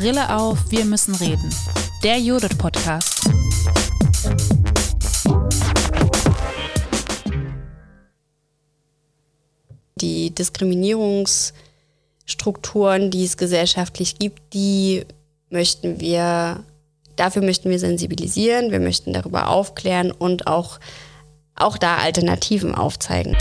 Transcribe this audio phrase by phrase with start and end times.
[0.00, 1.54] Brille auf, wir müssen reden.
[2.02, 3.28] Der Judith Podcast.
[9.96, 15.04] Die Diskriminierungsstrukturen, die es gesellschaftlich gibt, die
[15.50, 16.64] möchten wir,
[17.16, 20.80] dafür möchten wir sensibilisieren, wir möchten darüber aufklären und auch,
[21.54, 23.36] auch da Alternativen aufzeigen.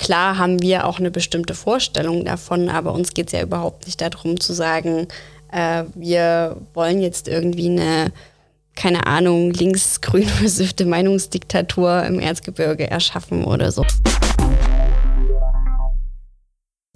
[0.00, 4.00] Klar haben wir auch eine bestimmte Vorstellung davon, aber uns geht es ja überhaupt nicht
[4.00, 5.08] darum zu sagen,
[5.52, 8.10] äh, wir wollen jetzt irgendwie eine,
[8.74, 13.84] keine Ahnung, links-grün versiffte Meinungsdiktatur im Erzgebirge erschaffen oder so.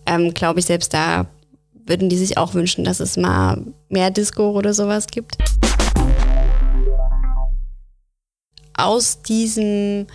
[0.07, 1.27] Ähm, Glaube ich, selbst da
[1.75, 3.61] würden die sich auch wünschen, dass es mal
[3.91, 5.37] mehr Disco oder sowas gibt.
[8.73, 10.07] Aus diesem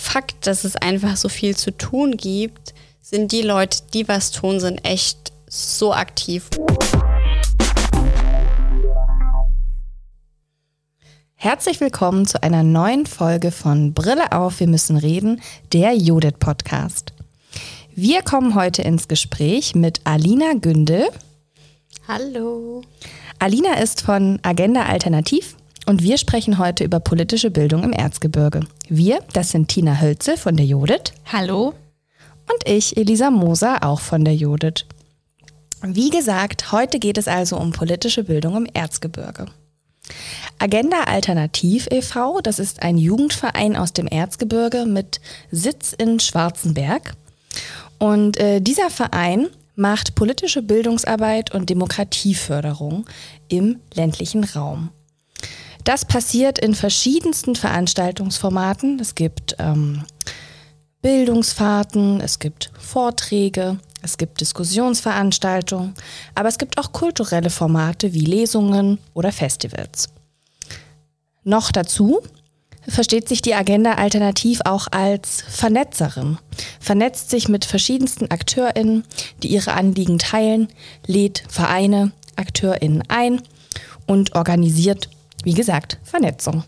[0.00, 4.60] Fakt, dass es einfach so viel zu tun gibt, sind die Leute, die was tun,
[4.60, 6.48] sind echt so aktiv.
[11.34, 17.12] Herzlich willkommen zu einer neuen Folge von Brille auf, wir müssen reden, der Judith Podcast.
[17.94, 21.08] Wir kommen heute ins Gespräch mit Alina Günde.
[22.06, 22.82] Hallo.
[23.40, 25.57] Alina ist von Agenda Alternativ
[25.88, 28.60] und wir sprechen heute über politische Bildung im Erzgebirge.
[28.90, 31.14] Wir, das sind Tina Hölzel von der Judith.
[31.32, 31.72] Hallo.
[32.46, 34.84] Und ich, Elisa Moser, auch von der Judith.
[35.82, 39.46] Wie gesagt, heute geht es also um politische Bildung im Erzgebirge.
[40.58, 47.14] Agenda Alternativ e.V., das ist ein Jugendverein aus dem Erzgebirge mit Sitz in Schwarzenberg.
[47.98, 53.06] Und äh, dieser Verein macht politische Bildungsarbeit und Demokratieförderung
[53.48, 54.90] im ländlichen Raum.
[55.88, 59.00] Das passiert in verschiedensten Veranstaltungsformaten.
[59.00, 60.04] Es gibt ähm,
[61.00, 65.94] Bildungsfahrten, es gibt Vorträge, es gibt Diskussionsveranstaltungen,
[66.34, 70.10] aber es gibt auch kulturelle Formate wie Lesungen oder Festivals.
[71.42, 72.20] Noch dazu
[72.86, 76.36] versteht sich die Agenda alternativ auch als Vernetzerin,
[76.80, 79.04] vernetzt sich mit verschiedensten AkteurInnen,
[79.42, 80.68] die ihre Anliegen teilen,
[81.06, 83.40] lädt Vereine, AkteurInnen ein
[84.06, 85.08] und organisiert
[85.44, 86.64] wie gesagt, Vernetzung.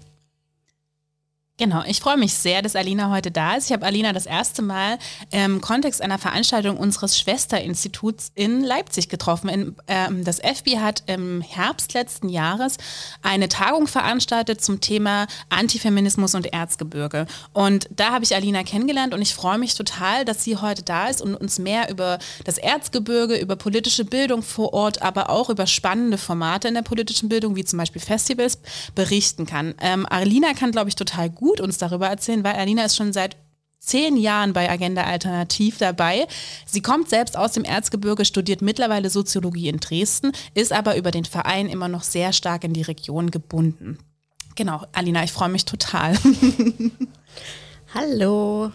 [1.61, 3.67] Genau, ich freue mich sehr, dass Alina heute da ist.
[3.67, 4.99] Ich habe Alina das erste Mal
[5.31, 9.51] im Kontext einer Veranstaltung unseres Schwesterinstituts in Leipzig getroffen.
[9.51, 12.79] In, ähm, das FB hat im Herbst letzten Jahres
[13.21, 17.27] eine Tagung veranstaltet zum Thema Antifeminismus und Erzgebirge.
[17.53, 21.09] Und da habe ich Alina kennengelernt und ich freue mich total, dass sie heute da
[21.09, 25.67] ist und uns mehr über das Erzgebirge, über politische Bildung vor Ort, aber auch über
[25.67, 28.61] spannende Formate in der politischen Bildung, wie zum Beispiel Festivals,
[28.95, 29.75] berichten kann.
[29.83, 33.13] Ähm, Alina kann, glaube ich, total gut gut uns darüber erzählen, weil Alina ist schon
[33.13, 33.37] seit
[33.81, 36.29] zehn Jahren bei Agenda Alternativ dabei.
[36.65, 41.25] Sie kommt selbst aus dem Erzgebirge, studiert mittlerweile Soziologie in Dresden, ist aber über den
[41.25, 43.99] Verein immer noch sehr stark in die Region gebunden.
[44.55, 46.17] Genau, Alina, ich freue mich total.
[47.95, 48.71] Hallo.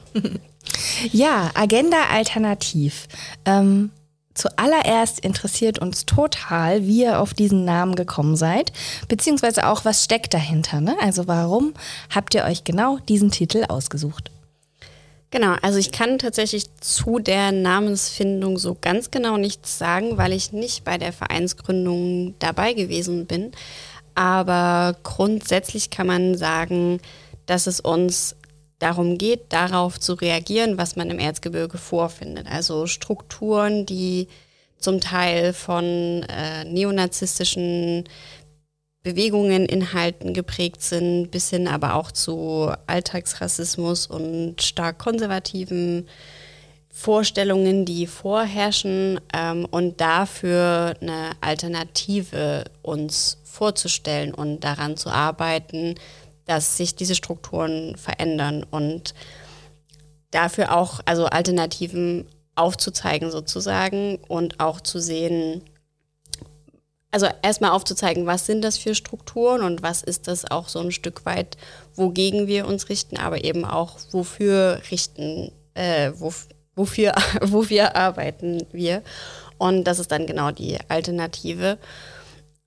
[1.13, 3.07] Ja, Agenda Alternativ.
[3.45, 3.91] Ähm,
[4.35, 8.73] Zuallererst interessiert uns total, wie ihr auf diesen Namen gekommen seid,
[9.07, 10.81] beziehungsweise auch, was steckt dahinter.
[10.81, 10.95] Ne?
[11.01, 11.73] Also warum
[12.13, 14.31] habt ihr euch genau diesen Titel ausgesucht?
[15.31, 20.51] Genau, also ich kann tatsächlich zu der Namensfindung so ganz genau nichts sagen, weil ich
[20.51, 23.51] nicht bei der Vereinsgründung dabei gewesen bin.
[24.15, 26.99] Aber grundsätzlich kann man sagen,
[27.45, 28.35] dass es uns
[28.79, 32.47] darum geht, darauf zu reagieren, was man im Erzgebirge vorfindet.
[32.49, 34.27] Also Strukturen, die
[34.77, 35.83] zum Teil von
[36.29, 38.03] äh, neonazistischen
[39.01, 46.07] Bewegungen, Inhalten geprägt sind, bis hin aber auch zu Alltagsrassismus und stark konservativen
[46.89, 55.95] Vorstellungen, die vorherrschen ähm, und dafür eine Alternative uns vorzustellen und daran zu arbeiten,
[56.45, 59.13] dass sich diese Strukturen verändern und
[60.31, 65.61] dafür auch also Alternativen aufzuzeigen sozusagen und auch zu sehen,
[67.11, 70.91] also erstmal aufzuzeigen, was sind das für Strukturen und was ist das auch so ein
[70.91, 71.57] Stück weit,
[71.95, 76.33] wogegen wir uns richten, aber eben auch wofür richten, äh, wo,
[76.75, 79.01] wofür, wofür arbeiten wir.
[79.57, 81.77] Und das ist dann genau die Alternative.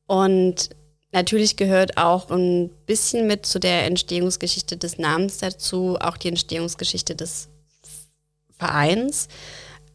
[0.06, 0.70] Und
[1.10, 7.16] Natürlich gehört auch ein bisschen mit zu der Entstehungsgeschichte des Namens dazu, auch die Entstehungsgeschichte
[7.16, 7.48] des
[8.58, 9.28] Vereins,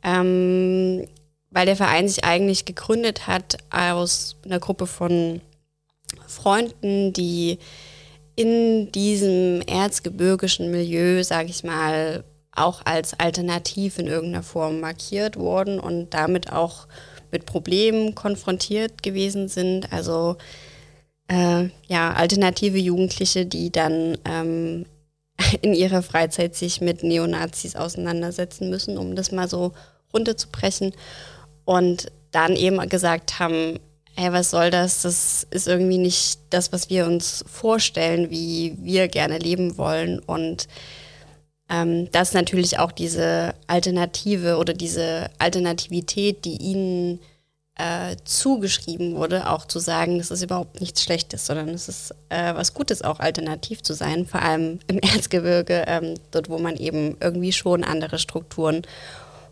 [0.02, 1.08] ähm,
[1.52, 5.42] weil der Verein sich eigentlich gegründet hat aus einer Gruppe von
[6.28, 7.60] Freunden, die
[8.36, 12.24] in diesem erzgebirgischen Milieu, sage ich mal,
[12.56, 16.88] auch als alternativ in irgendeiner Form markiert wurden und damit auch
[17.32, 19.92] mit Problemen konfrontiert gewesen sind.
[19.92, 20.38] Also
[21.28, 24.86] äh, ja, alternative Jugendliche, die dann ähm,
[25.62, 29.74] in ihrer Freizeit sich mit Neonazis auseinandersetzen müssen, um das mal so
[30.14, 30.94] runterzubrechen.
[31.66, 33.80] Und dann eben gesagt haben,
[34.16, 35.02] hey, was soll das?
[35.02, 40.20] Das ist irgendwie nicht das, was wir uns vorstellen, wie wir gerne leben wollen.
[40.20, 40.68] Und
[41.70, 47.20] ähm, dass natürlich auch diese Alternative oder diese Alternativität, die ihnen
[47.76, 52.54] äh, zugeschrieben wurde, auch zu sagen, das ist überhaupt nichts Schlechtes, sondern es ist äh,
[52.54, 57.18] was Gutes, auch alternativ zu sein, vor allem im Erzgebirge, ähm, dort wo man eben
[57.20, 58.84] irgendwie schon andere Strukturen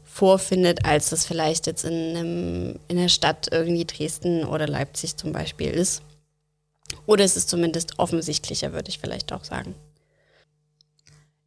[0.04, 5.32] vorfindet, als das vielleicht jetzt in, einem, in der Stadt irgendwie Dresden oder Leipzig zum
[5.32, 6.04] Beispiel ist.
[7.06, 9.74] Oder es ist zumindest offensichtlicher, würde ich vielleicht auch sagen.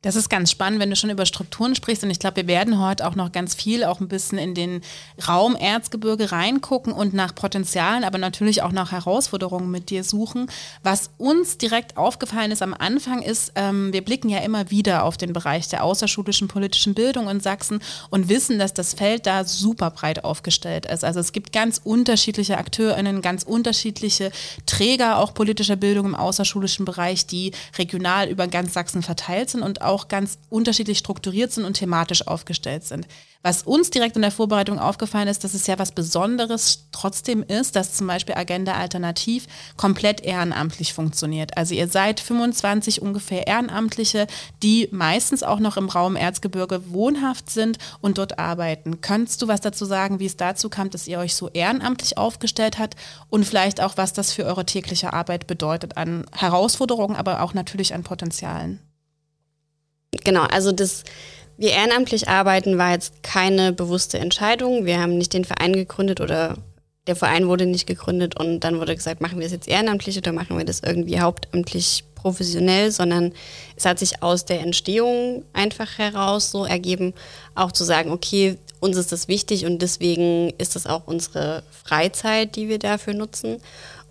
[0.04, 2.04] Das ist ganz spannend, wenn du schon über Strukturen sprichst.
[2.04, 4.82] Und ich glaube, wir werden heute auch noch ganz viel auch ein bisschen in den
[5.26, 10.50] Raum Erzgebirge reingucken und nach Potenzialen, aber natürlich auch nach Herausforderungen mit dir suchen.
[10.82, 15.16] Was uns direkt aufgefallen ist am Anfang ist, ähm, wir blicken ja immer wieder auf
[15.16, 17.80] den Bereich der außerschulischen politischen Bildung in Sachsen
[18.10, 21.02] und wissen, dass das Feld da super breit aufgestellt ist.
[21.02, 24.32] Also es gibt ganz unterschiedliche AkteurInnen, ganz unterschiedliche
[24.66, 29.80] Träger auch politischer Bildung im außerschulischen Bereich, die regional über ganz Sachsen verteilt sind und
[29.80, 33.06] auch auch ganz unterschiedlich strukturiert sind und thematisch aufgestellt sind.
[33.43, 37.76] Was uns direkt in der Vorbereitung aufgefallen ist, dass es ja was Besonderes trotzdem ist,
[37.76, 39.46] dass zum Beispiel Agenda Alternativ
[39.76, 41.55] komplett ehrenamtlich funktioniert.
[41.58, 44.26] Also ihr seid 25 ungefähr Ehrenamtliche,
[44.62, 49.02] die meistens auch noch im Raum Erzgebirge wohnhaft sind und dort arbeiten.
[49.02, 52.79] Könntest du was dazu sagen, wie es dazu kam, dass ihr euch so ehrenamtlich aufgestellt
[52.79, 52.97] habt
[53.29, 57.93] und vielleicht auch, was das für eure tägliche Arbeit bedeutet an Herausforderungen, aber auch natürlich
[57.93, 58.81] an Potenzialen?
[60.22, 61.05] Genau, also das,
[61.56, 64.84] wir ehrenamtlich arbeiten war jetzt keine bewusste Entscheidung.
[64.84, 66.56] Wir haben nicht den Verein gegründet oder
[67.06, 70.32] der Verein wurde nicht gegründet und dann wurde gesagt, machen wir es jetzt ehrenamtlich oder
[70.32, 73.32] machen wir das irgendwie hauptamtlich professionell, sondern
[73.76, 77.12] es hat sich aus der Entstehung einfach heraus so ergeben,
[77.55, 82.56] auch zu sagen, okay, uns ist das wichtig und deswegen ist das auch unsere Freizeit,
[82.56, 83.58] die wir dafür nutzen.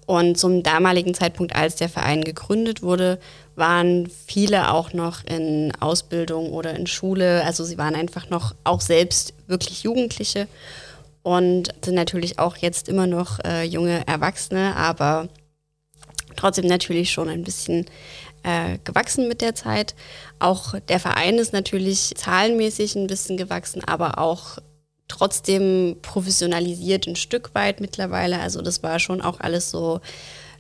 [0.06, 3.20] Und zum damaligen Zeitpunkt, als der Verein gegründet wurde,
[3.56, 7.44] waren viele auch noch in Ausbildung oder in Schule.
[7.44, 10.48] Also sie waren einfach noch auch selbst wirklich Jugendliche
[11.22, 15.30] und sind natürlich auch jetzt immer noch äh, junge Erwachsene, aber
[16.36, 17.86] trotzdem natürlich schon ein bisschen
[18.44, 19.96] äh, gewachsen mit der Zeit.
[20.40, 24.58] Auch der Verein ist natürlich zahlenmäßig ein bisschen gewachsen, aber auch
[25.08, 28.40] trotzdem professionalisiert ein Stück weit mittlerweile.
[28.40, 30.02] Also das war schon auch alles so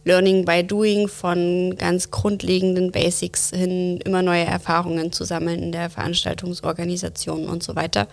[0.05, 5.89] Learning by Doing von ganz grundlegenden Basics hin, immer neue Erfahrungen zu sammeln in der
[5.89, 8.07] Veranstaltungsorganisation und so weiter.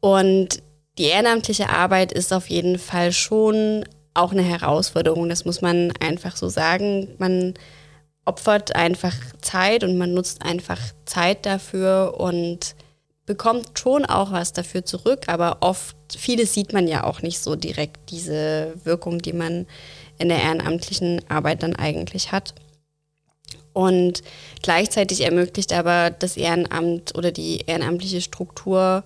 [0.00, 0.62] Und
[0.98, 3.84] die ehrenamtliche Arbeit ist auf jeden Fall schon
[4.14, 7.08] auch eine Herausforderung, das muss man einfach so sagen.
[7.18, 7.54] Man
[8.24, 12.74] opfert einfach Zeit und man nutzt einfach Zeit dafür und
[13.26, 17.56] bekommt schon auch was dafür zurück, aber oft, vieles sieht man ja auch nicht so
[17.56, 19.66] direkt, diese Wirkung, die man
[20.18, 22.54] in der ehrenamtlichen Arbeit dann eigentlich hat.
[23.72, 24.22] Und
[24.62, 29.04] gleichzeitig ermöglicht aber das Ehrenamt oder die ehrenamtliche Struktur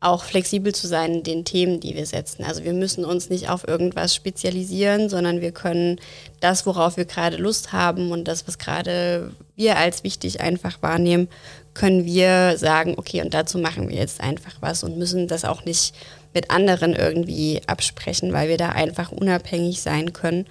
[0.00, 2.42] auch flexibel zu sein in den Themen, die wir setzen.
[2.42, 6.00] Also wir müssen uns nicht auf irgendwas spezialisieren, sondern wir können
[6.40, 11.28] das, worauf wir gerade Lust haben und das, was gerade wir als wichtig einfach wahrnehmen,
[11.74, 15.66] können wir sagen, okay, und dazu machen wir jetzt einfach was und müssen das auch
[15.66, 15.94] nicht
[16.32, 20.46] mit anderen irgendwie absprechen, weil wir da einfach unabhängig sein können.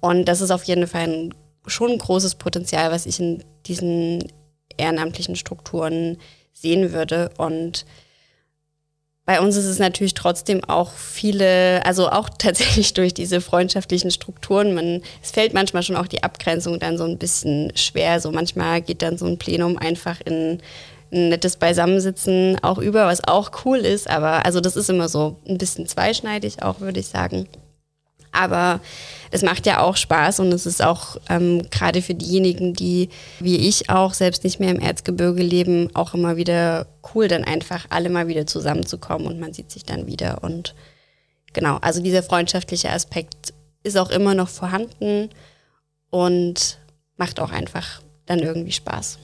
[0.00, 1.34] Und das ist auf jeden Fall ein,
[1.66, 4.30] schon ein großes Potenzial, was ich in diesen
[4.76, 6.18] ehrenamtlichen Strukturen
[6.52, 7.30] sehen würde.
[7.38, 7.86] Und
[9.26, 14.74] bei uns ist es natürlich trotzdem auch viele, also auch tatsächlich durch diese freundschaftlichen Strukturen,
[14.74, 18.20] man, es fällt manchmal schon auch die Abgrenzung dann so ein bisschen schwer.
[18.20, 20.60] So manchmal geht dann so ein Plenum einfach in
[21.12, 24.08] ein nettes Beisammensitzen auch über, was auch cool ist.
[24.08, 27.48] Aber also das ist immer so ein bisschen zweischneidig auch, würde ich sagen.
[28.34, 28.80] Aber
[29.30, 33.08] es macht ja auch Spaß und es ist auch ähm, gerade für diejenigen, die
[33.38, 37.86] wie ich auch selbst nicht mehr im Erzgebirge leben, auch immer wieder cool, dann einfach
[37.90, 40.42] alle mal wieder zusammenzukommen und man sieht sich dann wieder.
[40.42, 40.74] Und
[41.52, 45.30] genau, also dieser freundschaftliche Aspekt ist auch immer noch vorhanden
[46.10, 46.78] und
[47.16, 49.18] macht auch einfach dann irgendwie Spaß.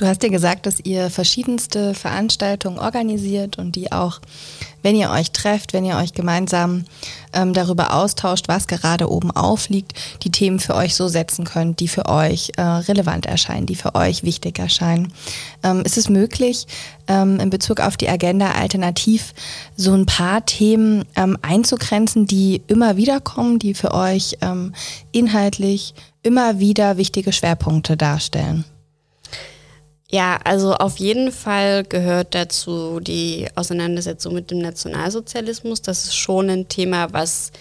[0.00, 4.22] Du hast dir gesagt, dass ihr verschiedenste Veranstaltungen organisiert und die auch,
[4.80, 6.86] wenn ihr euch trefft, wenn ihr euch gemeinsam
[7.34, 9.92] ähm, darüber austauscht, was gerade oben aufliegt,
[10.22, 13.94] die Themen für euch so setzen könnt, die für euch äh, relevant erscheinen, die für
[13.94, 15.12] euch wichtig erscheinen.
[15.62, 16.66] Ähm, ist es möglich,
[17.06, 19.34] ähm, in Bezug auf die Agenda alternativ
[19.76, 24.72] so ein paar Themen ähm, einzugrenzen, die immer wieder kommen, die für euch ähm,
[25.12, 25.92] inhaltlich
[26.22, 28.64] immer wieder wichtige Schwerpunkte darstellen?
[30.12, 35.82] Ja, also auf jeden Fall gehört dazu die Auseinandersetzung mit dem Nationalsozialismus.
[35.82, 37.52] Das ist schon ein Thema, was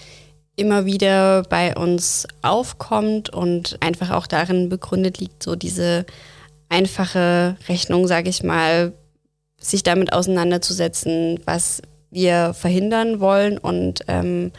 [0.56, 6.06] immer wieder bei uns aufkommt und einfach auch darin begründet liegt, so diese
[6.70, 8.94] einfache Rechnung, sage ich mal,
[9.60, 14.52] sich damit auseinanderzusetzen, was wir verhindern wollen und ähm,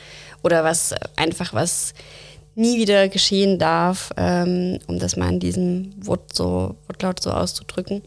[0.42, 1.92] oder was einfach was
[2.54, 8.02] nie wieder geschehen darf, ähm, um das mal in diesem Wort so, Wortlaut so auszudrücken.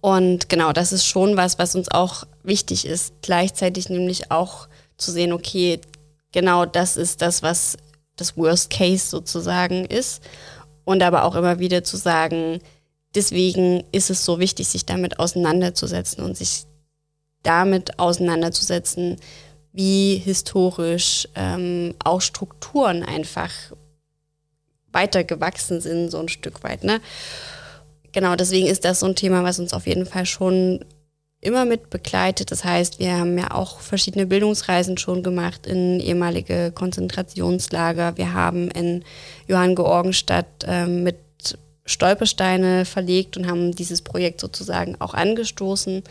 [0.00, 3.14] Und genau, das ist schon was, was uns auch wichtig ist.
[3.22, 5.80] Gleichzeitig nämlich auch zu sehen, okay,
[6.32, 7.76] genau das ist das, was
[8.16, 10.22] das Worst Case sozusagen ist.
[10.84, 12.60] Und aber auch immer wieder zu sagen,
[13.14, 16.64] deswegen ist es so wichtig, sich damit auseinanderzusetzen und sich
[17.42, 19.16] damit auseinanderzusetzen,
[19.72, 23.50] wie historisch ähm, auch Strukturen einfach
[24.92, 26.84] weitergewachsen sind, so ein Stück weit.
[26.84, 27.00] Ne?
[28.12, 30.84] Genau, deswegen ist das so ein Thema, was uns auf jeden Fall schon
[31.40, 32.50] immer mit begleitet.
[32.50, 38.16] Das heißt, wir haben ja auch verschiedene Bildungsreisen schon gemacht in ehemalige Konzentrationslager.
[38.16, 39.04] Wir haben in
[39.46, 41.16] Johann Georgenstadt ähm, mit
[41.86, 46.02] Stolpersteine verlegt und haben dieses Projekt sozusagen auch angestoßen.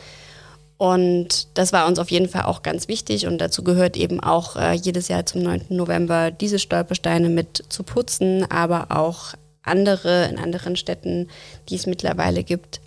[0.80, 4.56] Und das war uns auf jeden Fall auch ganz wichtig und dazu gehört eben auch
[4.56, 5.66] äh, jedes Jahr zum 9.
[5.72, 11.28] November diese Stolpersteine mit zu putzen, aber auch andere in anderen Städten,
[11.68, 12.80] die es mittlerweile gibt,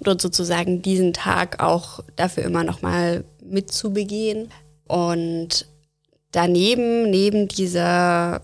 [0.00, 4.50] dort sozusagen diesen Tag auch dafür immer nochmal mitzubegehen.
[4.86, 5.66] Und
[6.32, 8.40] daneben, neben dieser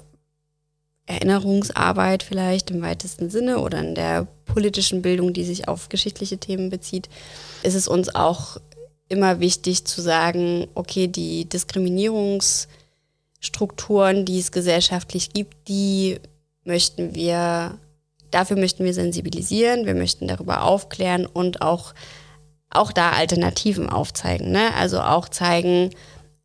[1.07, 6.69] Erinnerungsarbeit vielleicht im weitesten Sinne oder in der politischen Bildung, die sich auf geschichtliche Themen
[6.69, 7.09] bezieht,
[7.63, 8.59] ist es uns auch
[9.09, 16.21] immer wichtig zu sagen, okay, die Diskriminierungsstrukturen, die es gesellschaftlich gibt, die
[16.65, 17.79] möchten wir,
[18.31, 21.95] dafür möchten wir sensibilisieren, wir möchten darüber aufklären und auch,
[22.71, 24.51] auch da Alternativen aufzeigen.
[24.51, 24.75] Ne?
[24.75, 25.91] Also auch zeigen,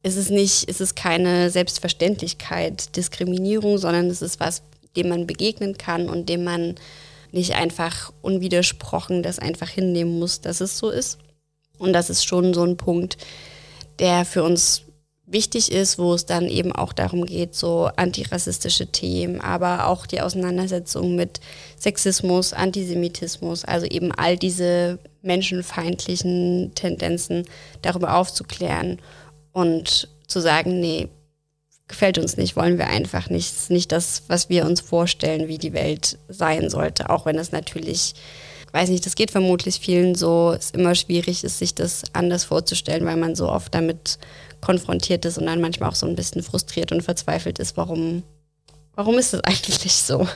[0.03, 4.61] es ist nicht, es ist keine Selbstverständlichkeit Diskriminierung, sondern es ist was,
[4.95, 6.75] dem man begegnen kann und dem man
[7.31, 11.19] nicht einfach unwidersprochen das einfach hinnehmen muss, dass es so ist.
[11.79, 13.17] Und das ist schon so ein Punkt,
[13.97, 14.83] der für uns
[15.31, 20.21] wichtig ist, wo es dann eben auch darum geht, so antirassistische Themen, aber auch die
[20.21, 21.39] Auseinandersetzung mit
[21.77, 27.45] Sexismus, Antisemitismus, also eben all diese menschenfeindlichen Tendenzen
[27.81, 28.99] darüber aufzuklären
[29.51, 31.09] und zu sagen, nee,
[31.87, 35.57] gefällt uns nicht, wollen wir einfach nicht, ist nicht das, was wir uns vorstellen, wie
[35.57, 38.13] die Welt sein sollte, auch wenn es natürlich
[38.71, 43.05] weiß nicht, das geht vermutlich vielen so, es immer schwierig ist, sich das anders vorzustellen,
[43.05, 44.19] weil man so oft damit
[44.61, 48.23] konfrontiert ist und dann manchmal auch so ein bisschen frustriert und verzweifelt ist, warum,
[48.95, 50.27] warum ist es eigentlich so?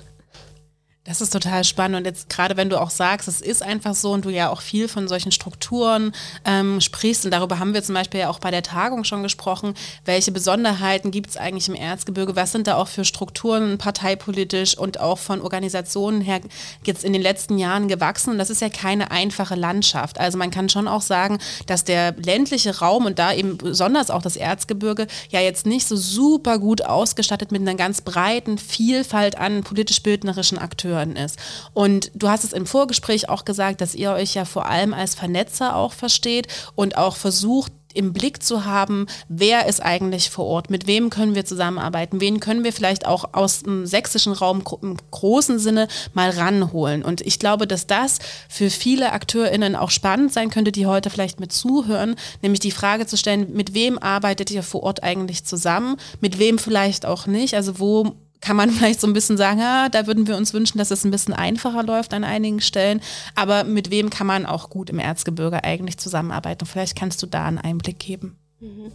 [1.06, 1.98] Das ist total spannend.
[1.98, 4.62] Und jetzt gerade wenn du auch sagst, es ist einfach so und du ja auch
[4.62, 6.14] viel von solchen Strukturen
[6.46, 9.74] ähm, sprichst und darüber haben wir zum Beispiel ja auch bei der Tagung schon gesprochen,
[10.06, 15.02] welche Besonderheiten gibt es eigentlich im Erzgebirge, was sind da auch für Strukturen parteipolitisch und
[15.02, 16.40] auch von Organisationen her
[16.86, 18.30] jetzt in den letzten Jahren gewachsen?
[18.30, 20.22] Und das ist ja keine einfache Landschaft.
[20.22, 24.22] Also man kann schon auch sagen, dass der ländliche Raum und da eben besonders auch
[24.22, 29.64] das Erzgebirge ja jetzt nicht so super gut ausgestattet mit einer ganz breiten Vielfalt an
[29.64, 31.40] politisch-bildnerischen Akteuren Akteuren ist.
[31.74, 35.16] Und du hast es im Vorgespräch auch gesagt, dass ihr euch ja vor allem als
[35.16, 40.72] Vernetzer auch versteht und auch versucht, im Blick zu haben, wer ist eigentlich vor Ort,
[40.72, 44.98] mit wem können wir zusammenarbeiten, wen können wir vielleicht auch aus dem sächsischen Raum im
[45.12, 47.06] großen Sinne mal ranholen.
[47.06, 48.18] Und ich glaube, dass das
[48.50, 53.06] für viele AkteurInnen auch spannend sein könnte, die heute vielleicht mit zuhören, nämlich die Frage
[53.06, 57.54] zu stellen, mit wem arbeitet ihr vor Ort eigentlich zusammen, mit wem vielleicht auch nicht,
[57.54, 60.78] also wo kann man vielleicht so ein bisschen sagen, ja, da würden wir uns wünschen,
[60.78, 63.02] dass es ein bisschen einfacher läuft an einigen Stellen.
[63.36, 66.66] Aber mit wem kann man auch gut im Erzgebirge eigentlich zusammenarbeiten?
[66.66, 68.38] Vielleicht kannst du da einen Einblick geben.
[68.60, 68.92] Mhm.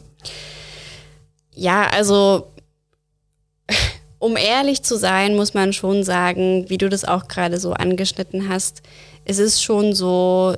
[1.54, 2.52] Ja, also
[4.18, 8.48] um ehrlich zu sein, muss man schon sagen, wie du das auch gerade so angeschnitten
[8.48, 8.82] hast,
[9.24, 10.56] es ist schon so,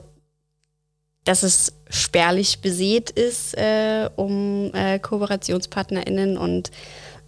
[1.24, 6.70] dass es spärlich besät ist äh, um äh, KooperationspartnerInnen und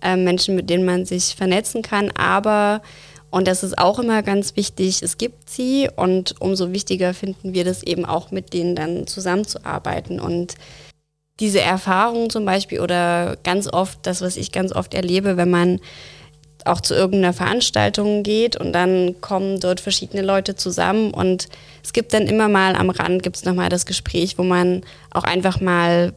[0.03, 2.11] äh, Menschen, mit denen man sich vernetzen kann.
[2.11, 2.83] Aber,
[3.31, 5.03] Und das ist auch immer ganz wichtig.
[5.03, 10.21] Es gibt sie und umso wichtiger finden wir das eben auch mit denen dann zusammenzuarbeiten.
[10.21, 10.55] Und
[11.41, 15.81] diese Erfahrung zum Beispiel oder ganz oft, das, was ich ganz oft erlebe, wenn man
[16.65, 21.49] auch zu irgendeiner Veranstaltung geht und dann kommen dort verschiedene Leute zusammen und
[21.83, 25.25] es gibt dann immer mal am Rand gibt es nochmal das Gespräch, wo man auch
[25.25, 26.15] einfach mal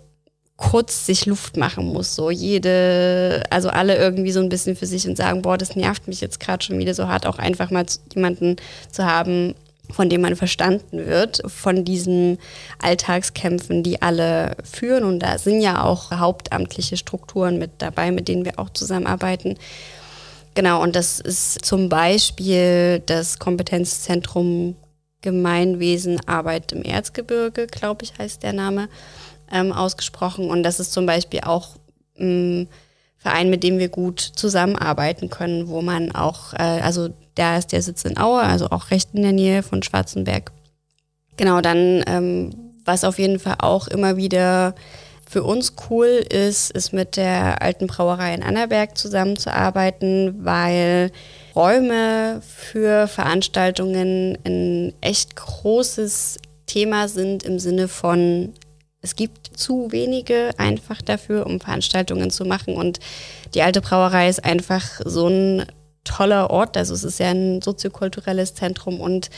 [0.57, 2.15] kurz sich Luft machen muss.
[2.15, 6.07] So jede, also alle irgendwie so ein bisschen für sich und sagen, boah, das nervt
[6.07, 8.55] mich jetzt gerade schon wieder so hart, auch einfach mal jemanden
[8.89, 9.53] zu haben,
[9.91, 12.39] von dem man verstanden wird, von diesen
[12.81, 15.03] Alltagskämpfen, die alle führen.
[15.03, 19.57] Und da sind ja auch hauptamtliche Strukturen mit dabei, mit denen wir auch zusammenarbeiten.
[20.55, 24.75] Genau, und das ist zum Beispiel das Kompetenzzentrum
[25.21, 28.89] Gemeinwesen Arbeit im Erzgebirge, glaube ich, heißt der Name
[29.51, 30.49] ähm, ausgesprochen.
[30.49, 31.75] Und das ist zum Beispiel auch
[32.19, 32.67] ein
[33.17, 37.81] Verein, mit dem wir gut zusammenarbeiten können, wo man auch, äh, also da ist der
[37.81, 40.51] Sitz in Aue, also auch recht in der Nähe von Schwarzenberg.
[41.37, 42.51] Genau, dann, ähm,
[42.85, 44.75] was auf jeden Fall auch immer wieder
[45.27, 51.11] für uns cool ist, ist mit der alten Brauerei in Annaberg zusammenzuarbeiten, weil
[51.55, 56.37] Räume für Veranstaltungen ein echt großes
[56.67, 58.53] Thema sind im Sinne von
[59.05, 62.75] es gibt zu wenige einfach dafür, um Veranstaltungen zu machen.
[62.75, 62.99] Und
[63.53, 65.65] die alte Brauerei ist einfach so ein
[66.03, 66.75] toller Ort.
[66.75, 69.29] Also es ist ja ein soziokulturelles Zentrum und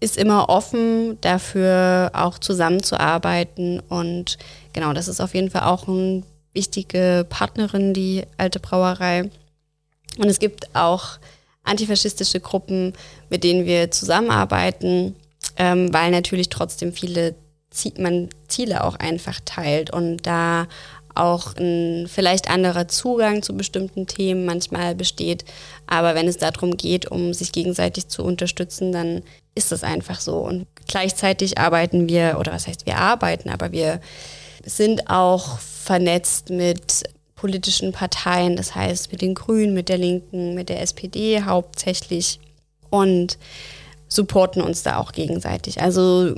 [0.00, 3.78] ist immer offen dafür, auch zusammenzuarbeiten.
[3.78, 4.38] Und
[4.72, 9.30] genau, das ist auf jeden Fall auch eine wichtige Partnerin, die alte Brauerei.
[10.18, 11.20] Und es gibt auch
[11.62, 12.92] antifaschistische Gruppen,
[13.30, 15.14] mit denen wir zusammenarbeiten,
[15.56, 17.36] ähm, weil natürlich trotzdem viele
[17.98, 20.66] man Ziele auch einfach teilt und da
[21.14, 25.44] auch ein vielleicht anderer Zugang zu bestimmten Themen manchmal besteht.
[25.86, 29.22] Aber wenn es darum geht, um sich gegenseitig zu unterstützen, dann
[29.54, 30.38] ist das einfach so.
[30.38, 34.00] Und gleichzeitig arbeiten wir, oder was heißt wir arbeiten, aber wir
[34.64, 37.04] sind auch vernetzt mit
[37.34, 42.40] politischen Parteien, das heißt mit den Grünen, mit der Linken, mit der SPD hauptsächlich
[42.90, 43.38] und
[44.08, 45.80] supporten uns da auch gegenseitig.
[45.80, 46.34] Also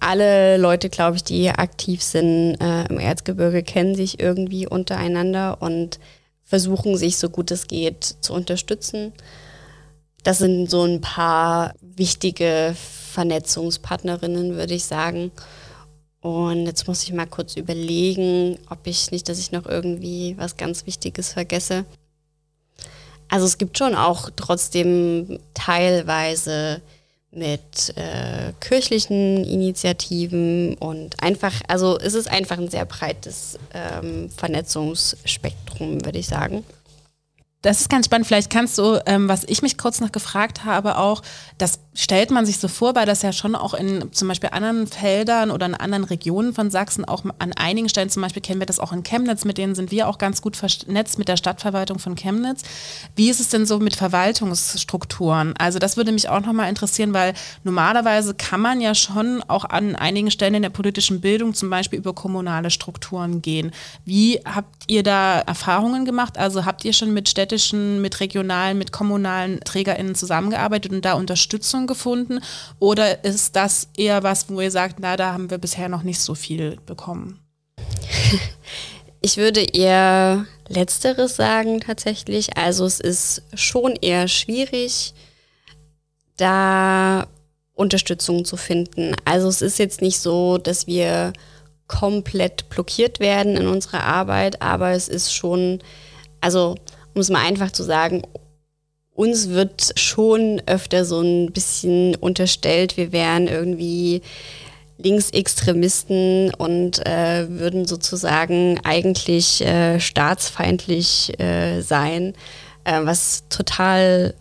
[0.00, 5.98] alle Leute, glaube ich, die aktiv sind äh, im Erzgebirge, kennen sich irgendwie untereinander und
[6.44, 9.12] versuchen sich so gut es geht zu unterstützen.
[10.22, 12.74] Das sind so ein paar wichtige
[13.12, 15.30] Vernetzungspartnerinnen, würde ich sagen.
[16.20, 20.56] Und jetzt muss ich mal kurz überlegen, ob ich nicht, dass ich noch irgendwie was
[20.56, 21.84] ganz Wichtiges vergesse.
[23.28, 26.80] Also es gibt schon auch trotzdem teilweise
[27.38, 36.04] mit äh, kirchlichen Initiativen und einfach, also es ist einfach ein sehr breites ähm, Vernetzungsspektrum,
[36.04, 36.64] würde ich sagen.
[37.62, 38.28] Das ist ganz spannend.
[38.28, 41.22] Vielleicht kannst du, ähm, was ich mich kurz noch gefragt habe, auch,
[41.58, 44.86] das stellt man sich so vor, weil das ja schon auch in zum Beispiel anderen
[44.86, 48.66] Feldern oder in anderen Regionen von Sachsen auch an einigen Stellen, zum Beispiel kennen wir
[48.66, 51.98] das auch in Chemnitz, mit denen sind wir auch ganz gut vernetzt mit der Stadtverwaltung
[51.98, 52.62] von Chemnitz.
[53.16, 55.54] Wie ist es denn so mit Verwaltungsstrukturen?
[55.58, 59.96] Also das würde mich auch nochmal interessieren, weil normalerweise kann man ja schon auch an
[59.96, 63.72] einigen Stellen in der politischen Bildung zum Beispiel über kommunale Strukturen gehen.
[64.04, 66.38] Wie habt ihr da Erfahrungen gemacht?
[66.38, 71.14] Also habt ihr schon mit Städten städtischen, mit regionalen, mit kommunalen TrägerInnen zusammengearbeitet und da
[71.14, 72.40] Unterstützung gefunden?
[72.78, 76.20] Oder ist das eher was, wo ihr sagt, na, da haben wir bisher noch nicht
[76.20, 77.40] so viel bekommen?
[79.20, 82.56] Ich würde eher Letzteres sagen tatsächlich.
[82.56, 85.12] Also es ist schon eher schwierig,
[86.36, 87.26] da
[87.74, 89.16] Unterstützung zu finden.
[89.24, 91.32] Also es ist jetzt nicht so, dass wir
[91.88, 95.80] komplett blockiert werden in unserer Arbeit, aber es ist schon,
[96.40, 96.76] also
[97.14, 98.22] um es mal einfach zu sagen,
[99.14, 104.22] uns wird schon öfter so ein bisschen unterstellt, wir wären irgendwie
[104.98, 112.34] Linksextremisten und äh, würden sozusagen eigentlich äh, staatsfeindlich äh, sein,
[112.84, 114.34] äh, was total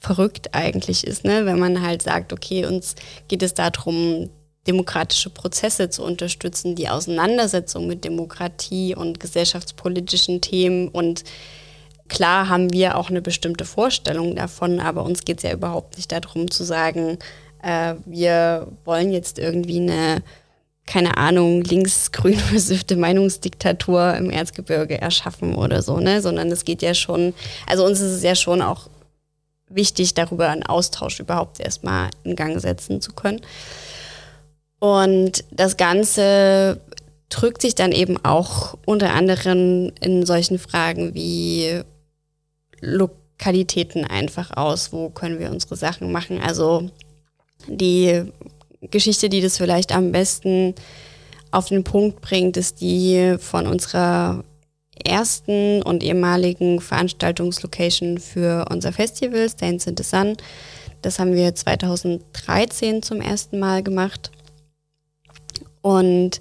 [0.00, 1.44] verrückt eigentlich ist, ne?
[1.44, 2.94] wenn man halt sagt, okay, uns
[3.28, 4.30] geht es darum,
[4.66, 11.24] demokratische Prozesse zu unterstützen, die Auseinandersetzung mit Demokratie und gesellschaftspolitischen Themen und
[12.10, 16.10] Klar haben wir auch eine bestimmte Vorstellung davon, aber uns geht es ja überhaupt nicht
[16.10, 17.18] darum zu sagen,
[17.62, 20.22] äh, wir wollen jetzt irgendwie eine,
[20.86, 26.20] keine Ahnung, links-grün versiffte Meinungsdiktatur im Erzgebirge erschaffen oder so, ne?
[26.20, 27.32] Sondern es geht ja schon,
[27.68, 28.88] also uns ist es ja schon auch
[29.68, 33.40] wichtig, darüber einen Austausch überhaupt erstmal in Gang setzen zu können.
[34.80, 36.80] Und das Ganze
[37.28, 41.84] drückt sich dann eben auch unter anderem in solchen Fragen wie
[43.38, 46.40] Qualitäten einfach aus, wo können wir unsere Sachen machen.
[46.40, 46.90] Also
[47.66, 48.24] die
[48.82, 50.74] Geschichte, die das vielleicht am besten
[51.50, 54.44] auf den Punkt bringt, ist die von unserer
[55.04, 60.36] ersten und ehemaligen Veranstaltungslocation für unser Festival, Stains in the Sun.
[61.02, 64.30] Das haben wir 2013 zum ersten Mal gemacht.
[65.82, 66.40] Und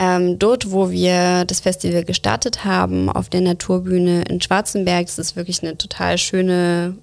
[0.00, 5.36] ähm, dort, wo wir das Festival gestartet haben, auf der Naturbühne in Schwarzenberg, das ist
[5.36, 6.96] wirklich eine total schöne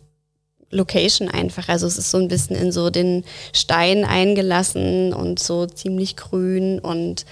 [0.71, 1.69] Location einfach.
[1.69, 6.79] Also es ist so ein bisschen in so den Stein eingelassen und so ziemlich grün
[6.79, 7.27] und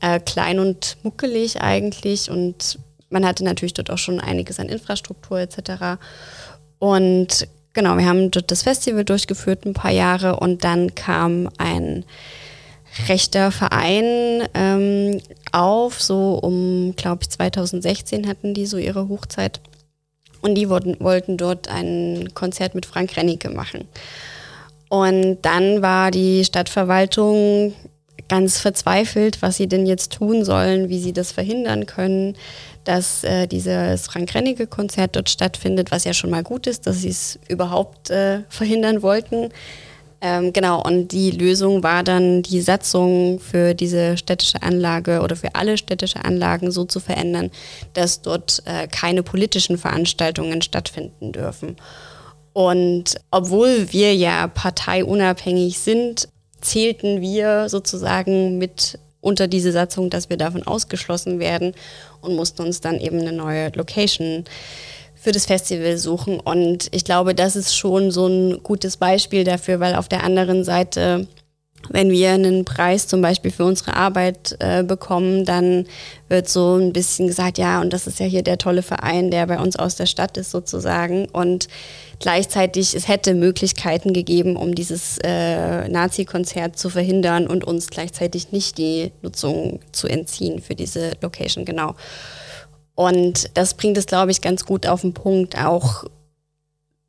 [0.00, 2.30] äh, klein und muckelig eigentlich.
[2.30, 2.78] Und
[3.10, 6.00] man hatte natürlich dort auch schon einiges an Infrastruktur etc.
[6.78, 12.06] Und genau, wir haben dort das Festival durchgeführt ein paar Jahre und dann kam ein
[13.08, 15.20] rechter Verein ähm,
[15.52, 19.60] auf, so um, glaube ich, 2016 hatten die so ihre Hochzeit.
[20.40, 23.86] Und die wollten, wollten dort ein Konzert mit Frank Rennecke machen.
[24.88, 27.74] Und dann war die Stadtverwaltung
[28.28, 32.36] ganz verzweifelt, was sie denn jetzt tun sollen, wie sie das verhindern können,
[32.84, 37.38] dass äh, dieses Frank-Rennecke-Konzert dort stattfindet, was ja schon mal gut ist, dass sie es
[37.48, 39.50] überhaupt äh, verhindern wollten.
[40.22, 45.54] Ähm, genau, und die Lösung war dann, die Satzung für diese städtische Anlage oder für
[45.54, 47.50] alle städtische Anlagen so zu verändern,
[47.94, 51.76] dass dort äh, keine politischen Veranstaltungen stattfinden dürfen.
[52.52, 56.28] Und obwohl wir ja parteiunabhängig sind,
[56.60, 61.74] zählten wir sozusagen mit unter diese Satzung, dass wir davon ausgeschlossen werden
[62.20, 64.44] und mussten uns dann eben eine neue Location
[65.20, 66.40] für das Festival suchen.
[66.40, 70.64] Und ich glaube, das ist schon so ein gutes Beispiel dafür, weil auf der anderen
[70.64, 71.26] Seite,
[71.90, 75.86] wenn wir einen Preis zum Beispiel für unsere Arbeit äh, bekommen, dann
[76.28, 79.46] wird so ein bisschen gesagt, ja, und das ist ja hier der tolle Verein, der
[79.46, 81.26] bei uns aus der Stadt ist sozusagen.
[81.26, 81.68] Und
[82.18, 88.78] gleichzeitig, es hätte Möglichkeiten gegeben, um dieses äh, Nazi-Konzert zu verhindern und uns gleichzeitig nicht
[88.78, 91.94] die Nutzung zu entziehen für diese Location, genau.
[93.00, 95.56] Und das bringt es, glaube ich, ganz gut auf den Punkt.
[95.56, 96.04] Auch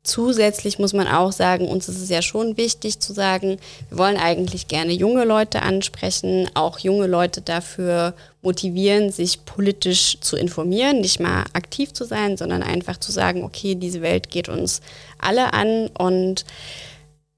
[0.02, 3.58] zusätzlich muss man auch sagen, uns ist es ja schon wichtig zu sagen,
[3.90, 10.38] wir wollen eigentlich gerne junge Leute ansprechen, auch junge Leute dafür motivieren, sich politisch zu
[10.38, 14.80] informieren, nicht mal aktiv zu sein, sondern einfach zu sagen, okay, diese Welt geht uns
[15.18, 16.46] alle an und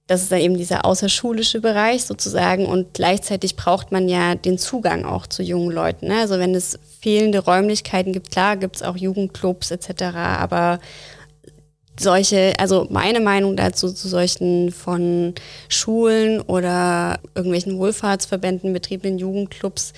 [0.06, 5.06] das ist dann eben dieser außerschulische Bereich sozusagen und gleichzeitig braucht man ja den Zugang
[5.06, 6.08] auch zu jungen Leuten.
[6.08, 6.18] Ne?
[6.20, 10.78] Also wenn es fehlende Räumlichkeiten gibt, klar gibt es auch Jugendclubs etc., aber
[11.98, 15.34] solche, also meine Meinung dazu zu solchen von
[15.68, 19.92] Schulen oder irgendwelchen Wohlfahrtsverbänden betriebenen Jugendclubs,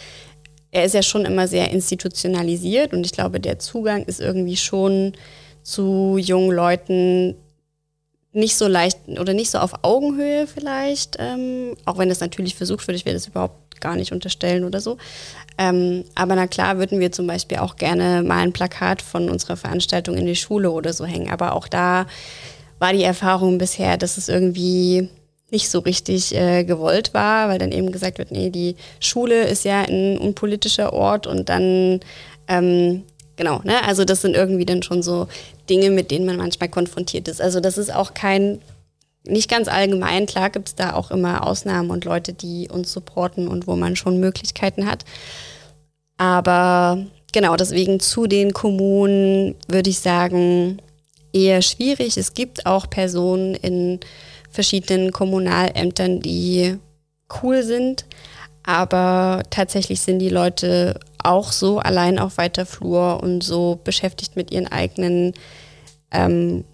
[0.71, 5.13] er ist ja schon immer sehr institutionalisiert und ich glaube, der Zugang ist irgendwie schon
[5.63, 7.35] zu jungen Leuten
[8.37, 12.87] nicht so leicht oder nicht so auf Augenhöhe vielleicht, ähm, auch wenn das natürlich versucht
[12.87, 14.99] wird, ich will das überhaupt gar nicht unterstellen oder so.
[15.59, 19.57] Ähm, aber na klar würden wir zum Beispiel auch gerne mal ein Plakat von unserer
[19.57, 21.31] Veranstaltung in die Schule oder so hängen.
[21.31, 22.07] Aber auch da
[22.79, 25.09] war die Erfahrung bisher, dass es irgendwie
[25.51, 29.65] nicht so richtig äh, gewollt war, weil dann eben gesagt wird, nee, die Schule ist
[29.65, 32.01] ja ein unpolitischer Ort und dann
[32.49, 33.05] ähm,
[33.37, 33.85] Genau, ne?
[33.85, 35.29] Also das sind irgendwie dann schon so
[35.69, 37.41] Dinge, mit denen man manchmal konfrontiert ist.
[37.41, 38.61] Also das ist auch kein,
[39.25, 40.27] nicht ganz allgemein.
[40.27, 43.95] Klar gibt es da auch immer Ausnahmen und Leute, die uns supporten und wo man
[43.97, 45.05] schon Möglichkeiten hat.
[46.17, 50.79] Aber genau, deswegen zu den Kommunen würde ich sagen,
[51.33, 52.17] eher schwierig.
[52.17, 54.01] Es gibt auch Personen in
[54.51, 56.79] verschiedenen Kommunalämtern, die
[57.43, 58.07] cool sind,
[58.67, 64.51] aber tatsächlich sind die Leute auch so allein auf weiter Flur und so beschäftigt mit
[64.51, 65.33] ihren eigenen
[66.11, 66.65] ähm,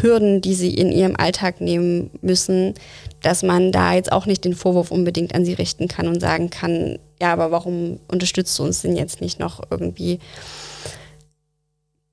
[0.00, 2.74] Hürden, die sie in ihrem Alltag nehmen müssen,
[3.22, 6.50] dass man da jetzt auch nicht den Vorwurf unbedingt an sie richten kann und sagen
[6.50, 10.20] kann, ja, aber warum unterstützt du uns denn jetzt nicht noch irgendwie?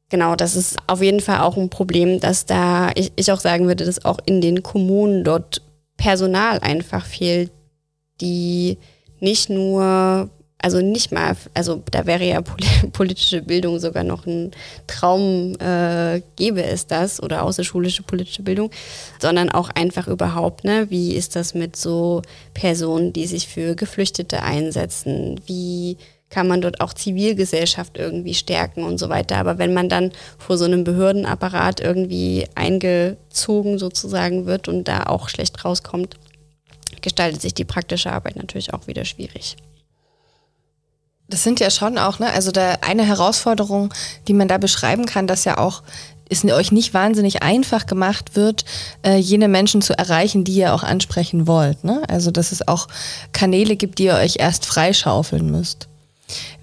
[0.10, 3.68] Genau, das ist auf jeden Fall auch ein Problem, dass da, ich, ich auch sagen
[3.68, 5.62] würde, dass auch in den Kommunen dort
[5.98, 7.52] Personal einfach fehlt,
[8.22, 8.78] die
[9.20, 12.42] nicht nur also nicht mal, also da wäre ja
[12.92, 14.52] politische Bildung sogar noch ein
[14.88, 18.72] Traum, äh, gäbe es das oder außerschulische politische Bildung,
[19.20, 22.22] sondern auch einfach überhaupt, ne, wie ist das mit so
[22.54, 25.98] Personen, die sich für Geflüchtete einsetzen, wie
[26.30, 29.38] kann man dort auch Zivilgesellschaft irgendwie stärken und so weiter.
[29.38, 35.30] Aber wenn man dann vor so einem Behördenapparat irgendwie eingezogen sozusagen wird und da auch
[35.30, 36.18] schlecht rauskommt,
[37.02, 39.58] gestaltet sich die praktische Arbeit natürlich auch wieder schwierig.
[41.30, 43.94] Das sind ja schon auch, ne, also da eine Herausforderung,
[44.28, 45.84] die man da beschreiben kann, dass ja auch
[46.30, 48.66] es euch nicht wahnsinnig einfach gemacht wird,
[49.04, 51.84] äh, jene Menschen zu erreichen, die ihr auch ansprechen wollt.
[51.84, 52.02] Ne?
[52.08, 52.88] Also dass es auch
[53.32, 55.88] Kanäle gibt, die ihr euch erst freischaufeln müsst.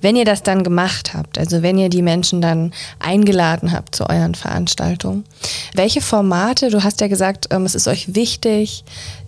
[0.03, 4.09] Wenn ihr das dann gemacht habt, also wenn ihr die Menschen dann eingeladen habt zu
[4.11, 5.25] euren Veranstaltungen,
[5.73, 8.85] welche Formate, du hast ja gesagt, ähm, es ist euch wichtig,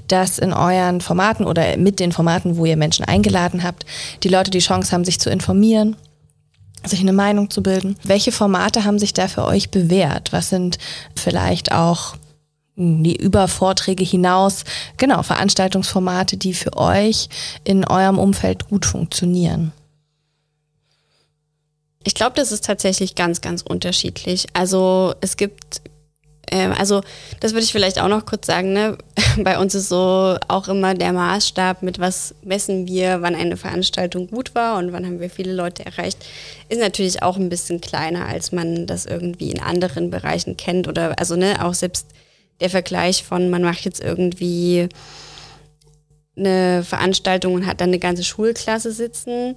[0.08, 3.84] dass in euren Formaten oder mit den Formaten, wo ihr Menschen eingeladen habt,
[4.22, 5.96] die Leute die Chance haben, sich zu informieren,
[6.84, 7.96] sich eine Meinung zu bilden.
[8.02, 10.32] Welche Formate haben sich da für euch bewährt?
[10.32, 10.78] Was sind
[11.14, 12.16] vielleicht auch
[12.76, 14.64] die über Vorträge hinaus,
[14.98, 17.28] genau, Veranstaltungsformate, die für euch
[17.64, 19.72] in eurem Umfeld gut funktionieren?
[22.04, 24.46] Ich glaube, das ist tatsächlich ganz, ganz unterschiedlich.
[24.52, 25.80] Also es gibt
[26.50, 27.02] ähm, also
[27.40, 28.72] das würde ich vielleicht auch noch kurz sagen.
[28.72, 28.96] Ne?
[29.38, 34.28] Bei uns ist so auch immer der Maßstab, mit was messen wir, wann eine Veranstaltung
[34.28, 36.24] gut war und wann haben wir viele Leute erreicht,
[36.68, 40.88] ist natürlich auch ein bisschen kleiner, als man das irgendwie in anderen Bereichen kennt.
[40.88, 42.06] Oder also ne, auch selbst
[42.60, 44.88] der Vergleich von, man macht jetzt irgendwie
[46.36, 49.56] eine Veranstaltung und hat dann eine ganze Schulklasse sitzen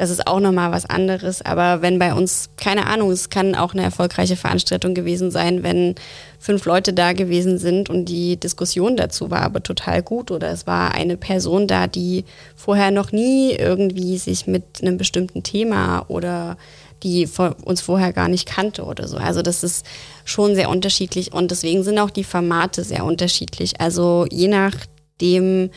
[0.00, 1.42] das ist auch nochmal was anderes.
[1.42, 5.94] Aber wenn bei uns, keine Ahnung, es kann auch eine erfolgreiche Veranstaltung gewesen sein, wenn
[6.38, 10.66] fünf Leute da gewesen sind und die Diskussion dazu war aber total gut oder es
[10.66, 12.24] war eine Person da, die
[12.56, 16.56] vorher noch nie irgendwie sich mit einem bestimmten Thema oder
[17.02, 17.28] die
[17.62, 19.18] uns vorher gar nicht kannte oder so.
[19.18, 19.84] Also das ist
[20.24, 23.78] schon sehr unterschiedlich und deswegen sind auch die Formate sehr unterschiedlich.
[23.82, 25.68] Also je nachdem,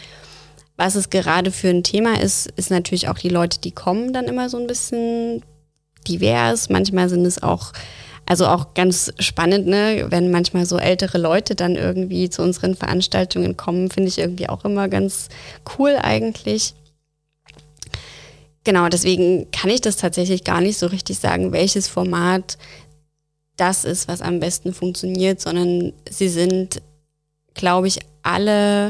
[0.78, 4.26] was es gerade für ein Thema ist, ist natürlich auch die Leute, die kommen, dann
[4.26, 5.44] immer so ein bisschen
[6.08, 6.70] divers.
[6.70, 7.74] Manchmal sind es auch,
[8.26, 13.56] also auch ganz spannend, ne, wenn manchmal so ältere Leute dann irgendwie zu unseren Veranstaltungen
[13.56, 15.30] kommen, finde ich irgendwie auch immer ganz
[15.78, 16.74] cool eigentlich.
[18.64, 22.58] Genau, deswegen kann ich das tatsächlich gar nicht so richtig sagen, welches Format
[23.58, 26.82] das ist, was am besten funktioniert, sondern sie sind,
[27.54, 28.90] glaube ich, alle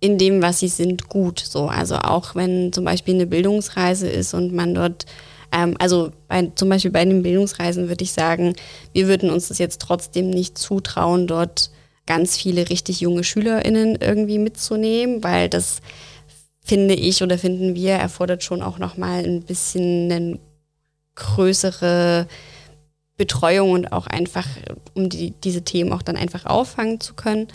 [0.00, 1.40] in dem, was sie sind, gut.
[1.40, 5.06] So, also auch wenn zum Beispiel eine Bildungsreise ist und man dort,
[5.52, 8.54] ähm, also bei, zum Beispiel bei den Bildungsreisen würde ich sagen,
[8.92, 11.70] wir würden uns das jetzt trotzdem nicht zutrauen, dort
[12.06, 15.80] ganz viele richtig junge SchülerInnen irgendwie mitzunehmen, weil das
[16.64, 20.38] finde ich oder finden wir erfordert schon auch nochmal ein bisschen eine
[21.14, 22.26] größere
[23.16, 24.46] Betreuung und auch einfach,
[24.94, 27.48] um die, diese Themen auch dann einfach auffangen zu können.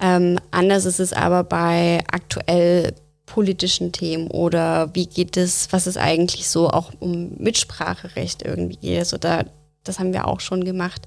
[0.00, 2.94] Ähm, anders ist es aber bei aktuell
[3.26, 8.98] politischen Themen oder wie geht es, was ist eigentlich so auch um Mitspracherecht irgendwie geht.
[8.98, 9.44] Also da,
[9.82, 11.02] das haben wir auch schon gemacht.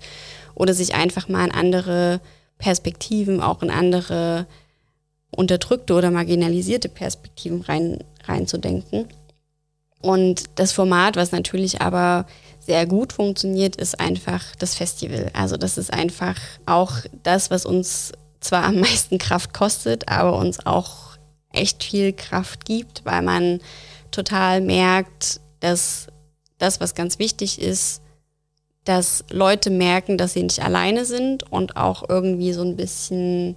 [0.56, 2.19] Oder sich einfach mal in andere
[2.58, 4.47] Perspektiven, auch in andere
[5.30, 9.08] unterdrückte oder marginalisierte Perspektiven rein, reinzudenken.
[10.02, 12.26] Und das Format, was natürlich aber
[12.60, 15.30] sehr gut funktioniert, ist einfach das Festival.
[15.34, 20.65] Also das ist einfach auch das, was uns zwar am meisten Kraft kostet, aber uns
[20.65, 21.17] auch
[21.52, 23.60] echt viel Kraft gibt, weil man
[24.12, 26.08] total merkt, dass
[26.58, 28.02] das, was ganz wichtig ist,
[28.84, 33.56] dass Leute merken, dass sie nicht alleine sind und auch irgendwie so ein bisschen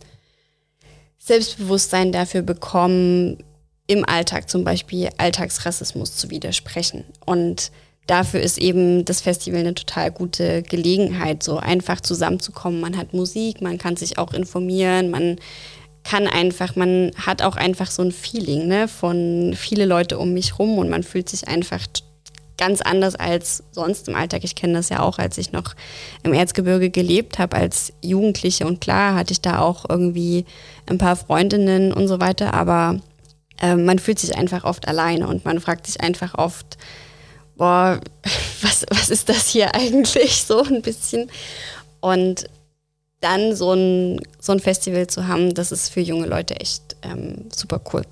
[1.18, 3.44] Selbstbewusstsein dafür bekommen,
[3.86, 7.04] im Alltag zum Beispiel Alltagsrassismus zu widersprechen.
[7.26, 7.70] Und
[8.06, 12.80] dafür ist eben das Festival eine total gute Gelegenheit, so einfach zusammenzukommen.
[12.80, 15.36] Man hat Musik, man kann sich auch informieren, man
[16.02, 20.58] kann einfach, man hat auch einfach so ein Feeling ne, von viele Leute um mich
[20.58, 21.86] rum und man fühlt sich einfach
[22.56, 24.44] ganz anders als sonst im Alltag.
[24.44, 25.74] Ich kenne das ja auch, als ich noch
[26.22, 30.44] im Erzgebirge gelebt habe als Jugendliche und klar hatte ich da auch irgendwie
[30.86, 33.00] ein paar Freundinnen und so weiter, aber
[33.60, 36.76] äh, man fühlt sich einfach oft alleine und man fragt sich einfach oft,
[37.60, 38.00] boah,
[38.62, 41.30] was, was ist das hier eigentlich so ein bisschen?
[42.00, 42.48] Und
[43.20, 47.50] dann so ein, so ein Festival zu haben, das ist für junge Leute echt ähm,
[47.54, 48.02] super cool.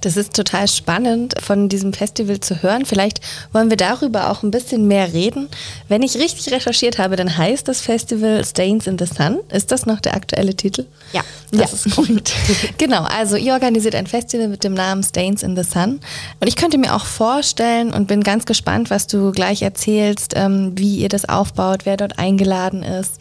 [0.00, 2.86] Das ist total spannend, von diesem Festival zu hören.
[2.86, 3.20] Vielleicht
[3.52, 5.48] wollen wir darüber auch ein bisschen mehr reden.
[5.88, 9.40] Wenn ich richtig recherchiert habe, dann heißt das Festival Stains in the Sun.
[9.50, 10.86] Ist das noch der aktuelle Titel?
[11.12, 11.76] Ja, das ja.
[11.76, 12.32] ist korrekt.
[12.78, 16.00] genau, also ihr organisiert ein Festival mit dem Namen Stains in the Sun.
[16.38, 20.72] Und ich könnte mir auch vorstellen und bin ganz gespannt, was du gleich erzählst, ähm,
[20.76, 23.18] wie ihr das aufbaut, wer dort eingeladen ist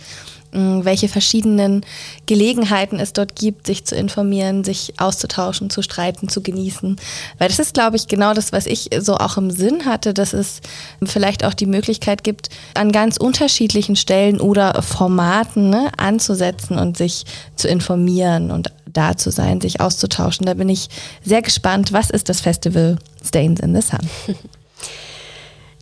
[0.57, 1.85] welche verschiedenen
[2.25, 6.97] Gelegenheiten es dort gibt, sich zu informieren, sich auszutauschen, zu streiten, zu genießen.
[7.37, 10.33] Weil das ist, glaube ich, genau das, was ich so auch im Sinn hatte, dass
[10.33, 10.61] es
[11.03, 17.25] vielleicht auch die Möglichkeit gibt, an ganz unterschiedlichen Stellen oder Formaten ne, anzusetzen und sich
[17.55, 20.45] zu informieren und da zu sein, sich auszutauschen.
[20.45, 20.89] Da bin ich
[21.23, 21.93] sehr gespannt.
[21.93, 23.99] Was ist das Festival Stains in the Sun?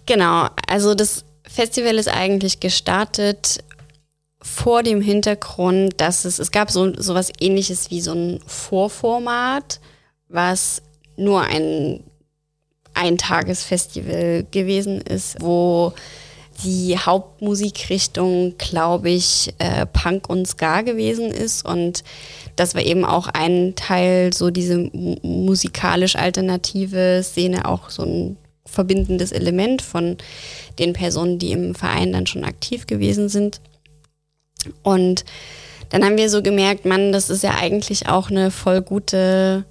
[0.05, 3.63] Genau, also das Festival ist eigentlich gestartet
[4.45, 9.79] vor dem Hintergrund, dass es, es gab so, so was ähnliches wie so ein Vorformat,
[10.29, 10.84] was
[11.17, 12.03] nur ein
[12.93, 15.93] Eintagesfestival gewesen ist, wo
[16.63, 21.65] die Hauptmusikrichtung, glaube ich, äh, Punk und Ska gewesen ist.
[21.65, 22.03] Und
[22.55, 24.77] das war eben auch ein Teil, so diese
[25.23, 30.17] musikalisch alternative Szene, auch so ein verbindendes Element von
[30.77, 33.60] den Personen, die im Verein dann schon aktiv gewesen sind.
[34.84, 35.25] Und
[35.89, 39.65] dann haben wir so gemerkt, Mann, das ist ja eigentlich auch eine voll gute,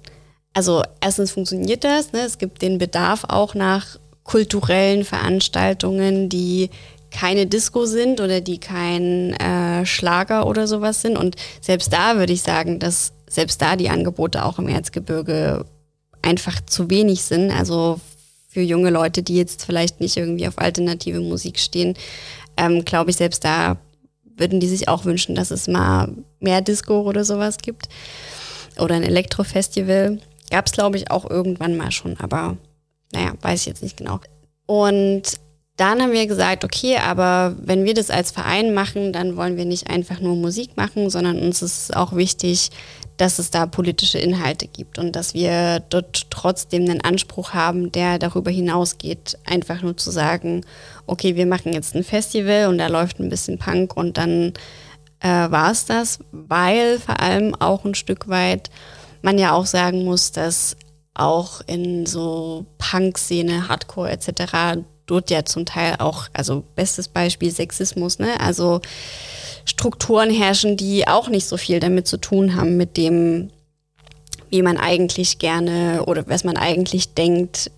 [0.53, 2.21] also erstens funktioniert das, ne?
[2.21, 6.69] es gibt den Bedarf auch nach kulturellen Veranstaltungen, die
[7.11, 11.17] keine Disco sind oder die kein äh, Schlager oder sowas sind.
[11.17, 15.65] Und selbst da würde ich sagen, dass selbst da die Angebote auch im Erzgebirge
[16.21, 17.51] einfach zu wenig sind.
[17.51, 18.01] Also
[18.49, 21.95] für junge Leute, die jetzt vielleicht nicht irgendwie auf alternative Musik stehen,
[22.57, 23.77] ähm, glaube ich, selbst da
[24.37, 27.87] würden die sich auch wünschen, dass es mal mehr Disco oder sowas gibt.
[28.79, 30.19] Oder ein Elektrofestival.
[30.51, 32.57] Gab es, glaube ich, auch irgendwann mal schon, aber
[33.13, 34.19] naja, weiß ich jetzt nicht genau.
[34.65, 35.39] Und
[35.77, 39.65] dann haben wir gesagt, okay, aber wenn wir das als Verein machen, dann wollen wir
[39.65, 42.69] nicht einfach nur Musik machen, sondern uns ist auch wichtig,
[43.17, 48.19] dass es da politische Inhalte gibt und dass wir dort trotzdem einen Anspruch haben, der
[48.19, 50.65] darüber hinausgeht, einfach nur zu sagen,
[51.07, 54.53] okay, wir machen jetzt ein Festival und da läuft ein bisschen Punk und dann
[55.21, 58.69] äh, war es das, weil vor allem auch ein Stück weit
[59.21, 60.77] man ja auch sagen muss, dass
[61.15, 64.83] auch in so Punk-Szene, Hardcore etc.
[65.05, 68.39] dort ja zum Teil auch, also bestes Beispiel Sexismus, ne?
[68.39, 68.81] Also
[69.65, 73.49] Strukturen herrschen, die auch nicht so viel damit zu tun haben, mit dem,
[74.49, 77.71] wie man eigentlich gerne oder was man eigentlich denkt,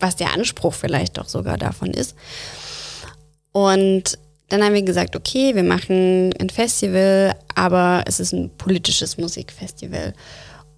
[0.00, 2.16] was der Anspruch vielleicht doch sogar davon ist.
[3.52, 4.18] Und
[4.48, 10.12] dann haben wir gesagt, okay, wir machen ein Festival, aber es ist ein politisches Musikfestival.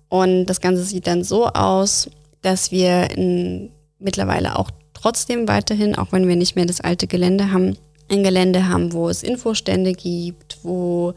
[0.08, 2.08] Und das Ganze sieht dann so aus,
[2.42, 7.50] dass wir in, mittlerweile auch trotzdem weiterhin, auch wenn wir nicht mehr das alte Gelände
[7.50, 7.76] haben,
[8.10, 11.14] ein Gelände haben, wo es Infostände gibt, wo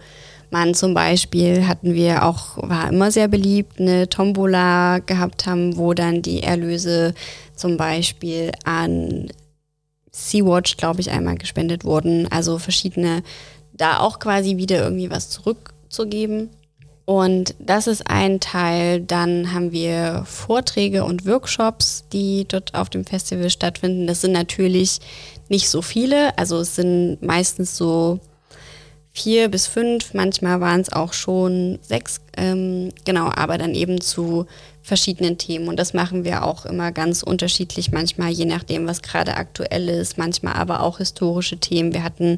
[0.49, 5.93] man zum Beispiel hatten wir auch, war immer sehr beliebt, eine Tombola gehabt haben, wo
[5.93, 7.13] dann die Erlöse
[7.55, 9.27] zum Beispiel an
[10.11, 12.27] Sea-Watch, glaube ich, einmal gespendet wurden.
[12.31, 13.23] Also verschiedene,
[13.73, 16.49] da auch quasi wieder irgendwie was zurückzugeben.
[17.09, 18.99] Und das ist ein Teil.
[18.99, 24.07] Dann haben wir Vorträge und Workshops, die dort auf dem Festival stattfinden.
[24.07, 24.99] Das sind natürlich
[25.47, 26.37] nicht so viele.
[26.37, 28.19] Also es sind meistens so
[29.17, 30.13] vier bis fünf.
[30.13, 32.21] Manchmal waren es auch schon sechs.
[32.35, 34.45] Ähm, genau, aber dann eben zu
[34.83, 35.67] verschiedenen Themen.
[35.67, 37.91] Und das machen wir auch immer ganz unterschiedlich.
[37.91, 40.17] Manchmal je nachdem, was gerade aktuell ist.
[40.17, 41.93] Manchmal aber auch historische Themen.
[41.93, 42.37] Wir hatten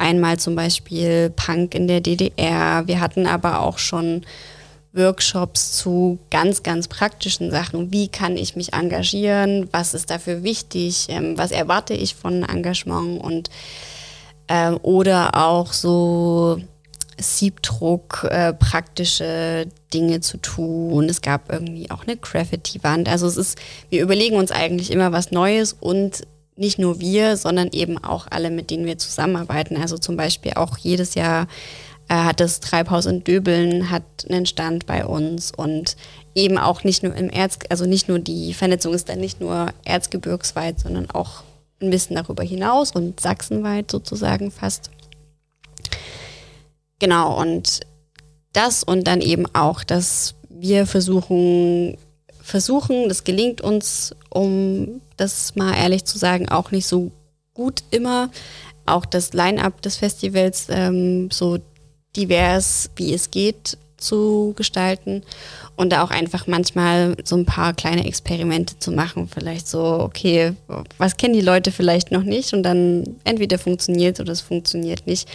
[0.00, 2.86] Einmal zum Beispiel Punk in der DDR.
[2.86, 4.22] Wir hatten aber auch schon
[4.94, 7.92] Workshops zu ganz, ganz praktischen Sachen.
[7.92, 9.68] Wie kann ich mich engagieren?
[9.72, 11.08] Was ist dafür wichtig?
[11.10, 13.22] Ähm, was erwarte ich von Engagement?
[13.22, 13.50] Und
[14.50, 16.60] äh, oder auch so
[17.18, 21.08] Siebdruck, äh, praktische Dinge zu tun.
[21.08, 23.08] Es gab irgendwie auch eine Graffiti-Wand.
[23.08, 23.58] Also es ist,
[23.90, 28.50] wir überlegen uns eigentlich immer was Neues und nicht nur wir, sondern eben auch alle,
[28.50, 29.76] mit denen wir zusammenarbeiten.
[29.76, 31.46] Also zum Beispiel auch jedes Jahr
[32.08, 35.96] äh, hat das Treibhaus in Döbeln hat einen Stand bei uns und
[36.34, 39.68] eben auch nicht nur im Erz, also nicht nur die Vernetzung ist dann nicht nur
[39.84, 41.44] erzgebirgsweit, sondern auch
[41.80, 44.90] ein bisschen darüber hinaus und sachsenweit sozusagen fast.
[46.98, 47.80] Genau, und
[48.52, 51.96] das und dann eben auch, dass wir versuchen,
[52.42, 57.10] versuchen, das gelingt uns, um das mal ehrlich zu sagen, auch nicht so
[57.54, 58.30] gut immer.
[58.86, 61.58] Auch das Line-up des Festivals ähm, so
[62.16, 65.22] divers, wie es geht, zu gestalten
[65.76, 69.28] und da auch einfach manchmal so ein paar kleine Experimente zu machen.
[69.28, 70.54] Vielleicht so, okay,
[70.98, 75.28] was kennen die Leute vielleicht noch nicht und dann entweder funktioniert oder es funktioniert nicht.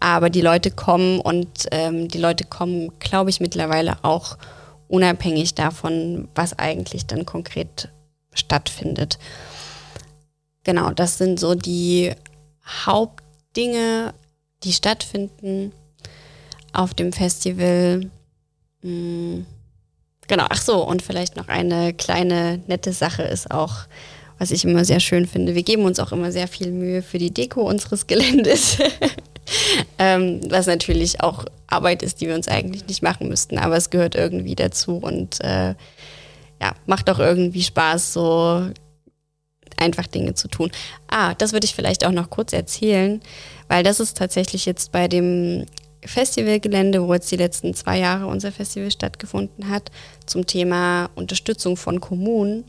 [0.00, 4.36] Aber die Leute kommen und ähm, die Leute kommen, glaube ich, mittlerweile auch
[4.88, 7.88] unabhängig davon, was eigentlich dann konkret
[8.34, 9.18] stattfindet.
[10.64, 12.12] Genau, das sind so die
[12.64, 14.14] Hauptdinge,
[14.62, 15.72] die stattfinden
[16.72, 18.10] auf dem Festival.
[18.82, 19.46] Hm,
[20.28, 23.86] genau, ach so, und vielleicht noch eine kleine nette Sache ist auch,
[24.38, 25.54] was ich immer sehr schön finde.
[25.54, 28.78] Wir geben uns auch immer sehr viel Mühe für die Deko unseres Geländes.
[29.98, 33.90] ähm, was natürlich auch Arbeit ist, die wir uns eigentlich nicht machen müssten, aber es
[33.90, 35.74] gehört irgendwie dazu und äh,
[36.60, 38.66] ja, macht auch irgendwie Spaß, so
[39.76, 40.70] einfach Dinge zu tun.
[41.08, 43.20] Ah, das würde ich vielleicht auch noch kurz erzählen,
[43.68, 45.66] weil das ist tatsächlich jetzt bei dem
[46.04, 49.90] Festivalgelände, wo jetzt die letzten zwei Jahre unser Festival stattgefunden hat,
[50.26, 52.64] zum Thema Unterstützung von Kommunen.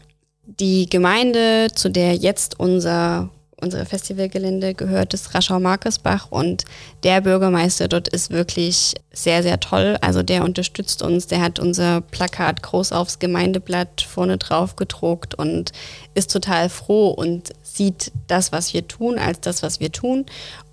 [0.46, 3.30] Die Gemeinde, zu der jetzt unser
[3.64, 6.66] unsere Festivalgelände gehört, ist Raschau-Markersbach und
[7.04, 9.98] der Bürgermeister dort ist wirklich sehr, sehr toll.
[10.02, 15.72] Also der unterstützt uns, der hat unser Plakat groß aufs Gemeindeblatt vorne drauf gedruckt und
[16.14, 20.26] ist total froh und sieht das, was wir tun, als das, was wir tun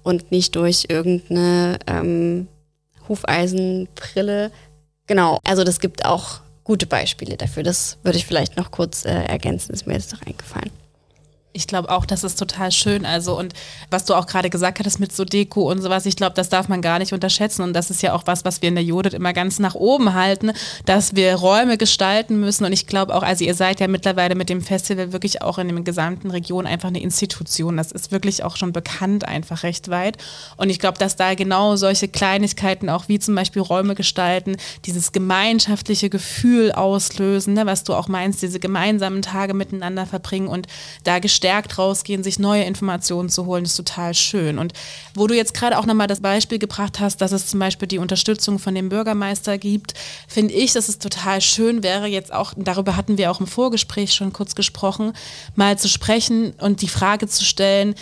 [0.03, 2.49] und nicht durch irgendeine ähm,
[3.09, 4.51] Hufeisenbrille.
[5.07, 7.63] Genau, also das gibt auch gute Beispiele dafür.
[7.63, 10.71] Das würde ich vielleicht noch kurz äh, ergänzen, ist mir jetzt noch eingefallen.
[11.53, 13.05] Ich glaube auch, das ist total schön.
[13.05, 13.55] Also, und
[13.91, 16.69] was du auch gerade gesagt hattest mit so Deko und sowas, ich glaube, das darf
[16.69, 17.63] man gar nicht unterschätzen.
[17.63, 20.15] Und das ist ja auch was, was wir in der Judith immer ganz nach oben
[20.15, 20.53] halten,
[20.85, 22.65] dass wir Räume gestalten müssen.
[22.65, 25.67] Und ich glaube auch, also ihr seid ja mittlerweile mit dem Festival wirklich auch in
[25.67, 27.77] der gesamten Region einfach eine Institution.
[27.77, 30.19] Das ist wirklich auch schon bekannt, einfach recht weit.
[30.57, 35.11] Und ich glaube, dass da genau solche Kleinigkeiten auch wie zum Beispiel Räume gestalten, dieses
[35.11, 40.69] gemeinschaftliche Gefühl auslösen, ne, was du auch meinst, diese gemeinsamen Tage miteinander verbringen und
[41.03, 44.59] da gestalten gestärkt rausgehen, sich neue Informationen zu holen, ist total schön.
[44.59, 44.75] Und
[45.15, 47.97] wo du jetzt gerade auch nochmal das Beispiel gebracht hast, dass es zum Beispiel die
[47.97, 49.95] Unterstützung von dem Bürgermeister gibt,
[50.29, 54.13] finde ich, dass es total schön wäre, jetzt auch, darüber hatten wir auch im Vorgespräch
[54.13, 55.15] schon kurz gesprochen,
[55.55, 57.95] mal zu sprechen und die Frage zu stellen,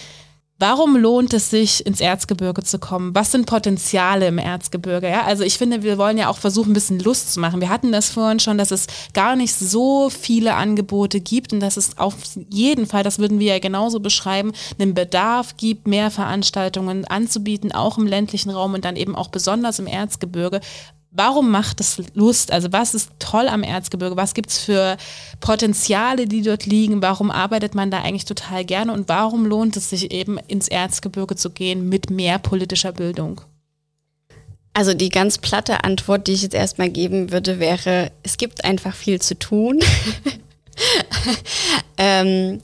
[0.60, 3.14] Warum lohnt es sich, ins Erzgebirge zu kommen?
[3.14, 5.08] Was sind Potenziale im Erzgebirge?
[5.08, 7.60] Ja, also ich finde, wir wollen ja auch versuchen, ein bisschen Lust zu machen.
[7.60, 11.76] Wir hatten das vorhin schon, dass es gar nicht so viele Angebote gibt und dass
[11.76, 12.16] es auf
[12.50, 14.50] jeden Fall, das würden wir ja genauso beschreiben,
[14.80, 19.78] einen Bedarf gibt, mehr Veranstaltungen anzubieten, auch im ländlichen Raum und dann eben auch besonders
[19.78, 20.60] im Erzgebirge,
[21.10, 22.52] Warum macht es Lust?
[22.52, 24.16] Also was ist toll am Erzgebirge?
[24.16, 24.98] Was gibt es für
[25.40, 27.00] Potenziale, die dort liegen?
[27.00, 28.92] Warum arbeitet man da eigentlich total gerne?
[28.92, 33.40] Und warum lohnt es sich eben ins Erzgebirge zu gehen mit mehr politischer Bildung?
[34.74, 38.94] Also die ganz platte Antwort, die ich jetzt erstmal geben würde, wäre, es gibt einfach
[38.94, 39.80] viel zu tun.
[41.96, 42.60] ähm,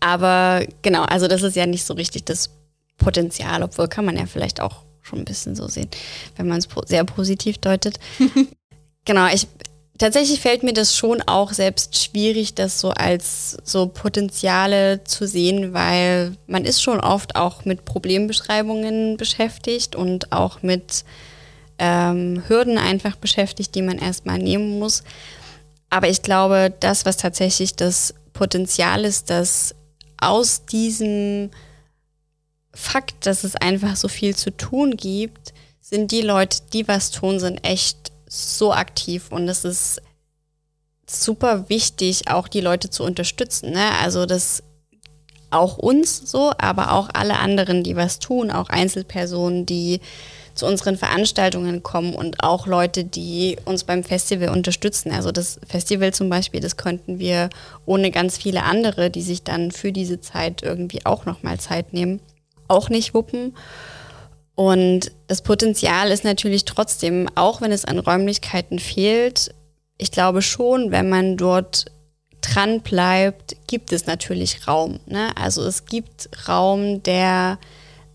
[0.00, 2.50] aber genau, also das ist ja nicht so richtig das
[2.98, 5.88] Potenzial, obwohl kann man ja vielleicht auch schon ein bisschen so sehen,
[6.36, 7.98] wenn man es sehr positiv deutet.
[9.04, 9.46] genau, ich
[9.98, 15.72] tatsächlich fällt mir das schon auch selbst schwierig, das so als so Potenziale zu sehen,
[15.72, 21.04] weil man ist schon oft auch mit Problembeschreibungen beschäftigt und auch mit
[21.78, 25.02] ähm, Hürden einfach beschäftigt, die man erstmal nehmen muss.
[25.90, 29.74] Aber ich glaube, das, was tatsächlich das Potenzial ist, dass
[30.18, 31.50] aus diesem
[32.76, 37.40] Fakt, dass es einfach so viel zu tun gibt, sind die Leute, die was tun,
[37.40, 40.02] sind echt so aktiv und es ist
[41.08, 43.70] super wichtig, auch die Leute zu unterstützen.
[43.70, 43.92] Ne?
[44.02, 44.62] Also das
[45.50, 50.00] auch uns so, aber auch alle anderen, die was tun, auch Einzelpersonen, die
[50.54, 55.12] zu unseren Veranstaltungen kommen und auch Leute, die uns beim Festival unterstützen.
[55.12, 57.48] Also das Festival zum Beispiel, das könnten wir
[57.86, 62.20] ohne ganz viele andere, die sich dann für diese Zeit irgendwie auch nochmal Zeit nehmen,
[62.68, 63.56] auch nicht wuppen.
[64.54, 69.54] Und das Potenzial ist natürlich trotzdem, auch wenn es an Räumlichkeiten fehlt,
[69.98, 71.86] ich glaube schon, wenn man dort
[72.40, 75.00] dran bleibt, gibt es natürlich Raum.
[75.06, 75.30] Ne?
[75.36, 77.58] Also es gibt Raum, der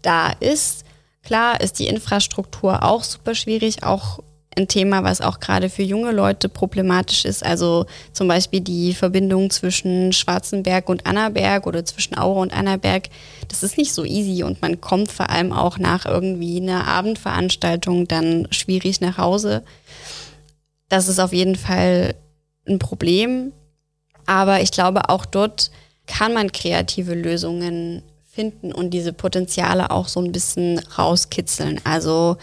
[0.01, 0.83] da ist.
[1.23, 4.19] Klar ist die Infrastruktur auch super schwierig, auch
[4.57, 7.45] ein Thema, was auch gerade für junge Leute problematisch ist.
[7.45, 13.07] Also zum Beispiel die Verbindung zwischen Schwarzenberg und Annaberg oder zwischen Aura und Annaberg.
[13.47, 18.07] Das ist nicht so easy und man kommt vor allem auch nach irgendwie einer Abendveranstaltung
[18.07, 19.63] dann schwierig nach Hause.
[20.89, 22.15] Das ist auf jeden Fall
[22.67, 23.53] ein Problem.
[24.25, 25.71] Aber ich glaube, auch dort
[26.07, 31.79] kann man kreative Lösungen finden und diese Potenziale auch so ein bisschen rauskitzeln.
[31.83, 32.37] Also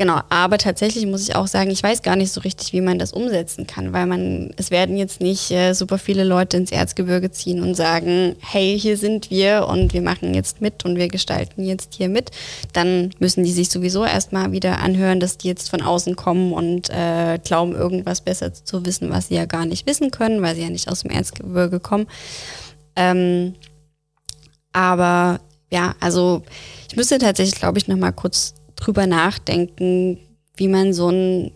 [0.00, 2.98] Genau, aber tatsächlich muss ich auch sagen, ich weiß gar nicht so richtig, wie man
[2.98, 7.30] das umsetzen kann, weil man, es werden jetzt nicht äh, super viele Leute ins Erzgebirge
[7.32, 11.66] ziehen und sagen, hey, hier sind wir und wir machen jetzt mit und wir gestalten
[11.66, 12.30] jetzt hier mit.
[12.72, 16.88] Dann müssen die sich sowieso erstmal wieder anhören, dass die jetzt von außen kommen und
[16.88, 20.62] äh, glauben, irgendwas besser zu wissen, was sie ja gar nicht wissen können, weil sie
[20.62, 22.06] ja nicht aus dem Erzgebirge kommen.
[22.96, 23.54] Ähm,
[24.72, 25.40] aber
[25.70, 26.42] ja, also
[26.88, 30.18] ich müsste tatsächlich, glaube ich, nochmal kurz drüber nachdenken,
[30.56, 31.52] wie man so ein,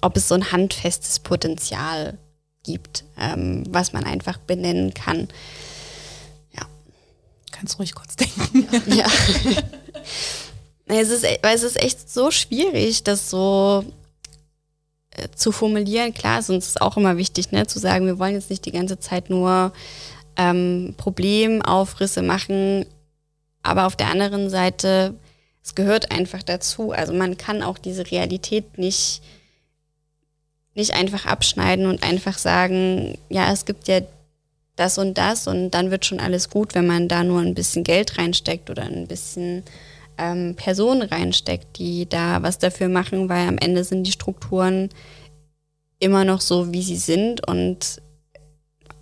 [0.00, 2.18] ob es so ein handfestes Potenzial
[2.62, 5.28] gibt, ähm, was man einfach benennen kann.
[6.52, 6.62] Ja.
[7.50, 8.66] Kannst ruhig kurz denken.
[8.94, 9.06] ja.
[10.86, 13.84] es, ist, weil es ist echt so schwierig, das so
[15.10, 16.14] äh, zu formulieren.
[16.14, 18.98] Klar, ist uns auch immer wichtig, ne, zu sagen, wir wollen jetzt nicht die ganze
[18.98, 19.72] Zeit nur
[20.36, 22.86] ähm, Problemaufrisse machen.
[23.62, 25.14] Aber auf der anderen Seite,
[25.64, 26.92] es gehört einfach dazu.
[26.92, 29.22] Also man kann auch diese Realität nicht,
[30.74, 34.00] nicht einfach abschneiden und einfach sagen, ja, es gibt ja
[34.76, 37.82] das und das und dann wird schon alles gut, wenn man da nur ein bisschen
[37.82, 39.62] Geld reinsteckt oder ein bisschen
[40.18, 44.90] ähm, Personen reinsteckt, die da was dafür machen, weil am Ende sind die Strukturen
[45.98, 48.02] immer noch so, wie sie sind und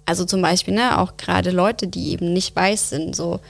[0.04, 3.40] also zum Beispiel, ne, auch gerade Leute, die eben nicht weiß sind, so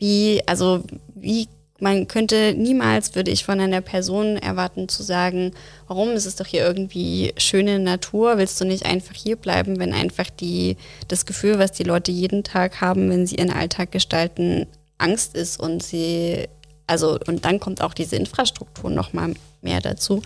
[0.00, 0.82] wie, also
[1.20, 1.48] wie
[1.80, 5.52] man könnte niemals, würde ich von einer Person erwarten zu sagen,
[5.88, 9.94] warum ist es doch hier irgendwie schöne Natur, willst du nicht einfach hier bleiben, wenn
[9.94, 10.76] einfach die,
[11.08, 14.66] das Gefühl, was die Leute jeden Tag haben, wenn sie ihren Alltag gestalten,
[14.98, 16.48] Angst ist und sie,
[16.86, 20.22] also, und dann kommt auch diese Infrastruktur nochmal mehr dazu.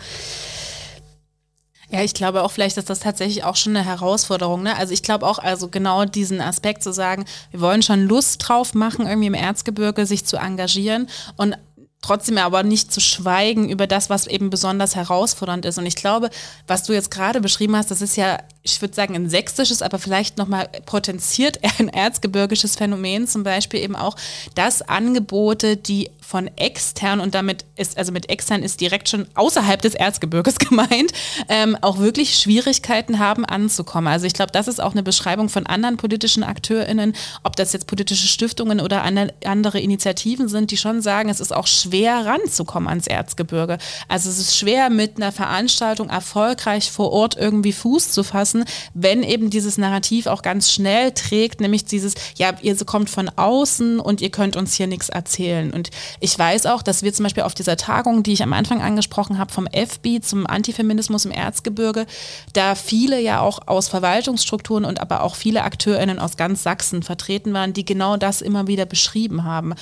[1.95, 4.65] Ja, ich glaube auch vielleicht ist das tatsächlich auch schon eine Herausforderung.
[4.65, 4.77] Ne?
[4.77, 8.75] Also ich glaube auch, also genau diesen Aspekt zu sagen, wir wollen schon Lust drauf
[8.75, 11.57] machen, irgendwie im Erzgebirge sich zu engagieren und
[12.03, 15.79] trotzdem aber nicht zu schweigen über das, was eben besonders herausfordernd ist.
[15.79, 16.31] Und ich glaube,
[16.67, 19.99] was du jetzt gerade beschrieben hast, das ist ja, ich würde sagen, ein sächsisches, aber
[19.99, 24.17] vielleicht nochmal potenziert ein erzgebirgisches Phänomen, zum Beispiel eben auch,
[24.55, 29.83] dass Angebote, die von extern und damit ist, also mit extern ist direkt schon außerhalb
[29.83, 31.13] des Erzgebirges gemeint,
[31.49, 34.11] ähm, auch wirklich Schwierigkeiten haben anzukommen.
[34.11, 37.87] Also ich glaube, das ist auch eine Beschreibung von anderen politischen AkteurInnen, ob das jetzt
[37.87, 43.07] politische Stiftungen oder andere Initiativen sind, die schon sagen, es ist auch schwer ranzukommen ans
[43.07, 43.77] Erzgebirge.
[44.09, 48.54] Also es ist schwer mit einer Veranstaltung erfolgreich vor Ort irgendwie Fuß zu fassen,
[48.95, 53.99] wenn eben dieses Narrativ auch ganz schnell trägt, nämlich dieses, ja, ihr kommt von außen
[53.99, 55.73] und ihr könnt uns hier nichts erzählen.
[55.73, 55.91] Und
[56.21, 59.39] ich weiß auch, dass wir zum Beispiel auf dieser Tagung, die ich am Anfang angesprochen
[59.39, 62.07] habe, vom FB zum Antifeminismus im Erzgebirge,
[62.53, 67.53] da viele ja auch aus Verwaltungsstrukturen und aber auch viele AkteurInnen aus ganz Sachsen vertreten
[67.53, 69.75] waren, die genau das immer wieder beschrieben haben.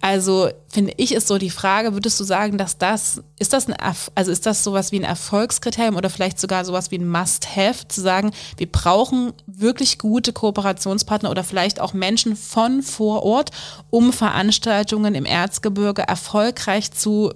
[0.00, 3.76] Also finde ich, ist so die Frage, würdest du sagen, dass das, ist das ein,
[4.14, 8.00] also ist das sowas wie ein Erfolgskriterium oder vielleicht sogar sowas wie ein Must-Have, zu
[8.00, 8.19] sagen,
[8.56, 13.50] wir brauchen wirklich gute Kooperationspartner oder vielleicht auch Menschen von vor Ort,
[13.90, 17.32] um Veranstaltungen im Erzgebirge erfolgreich zu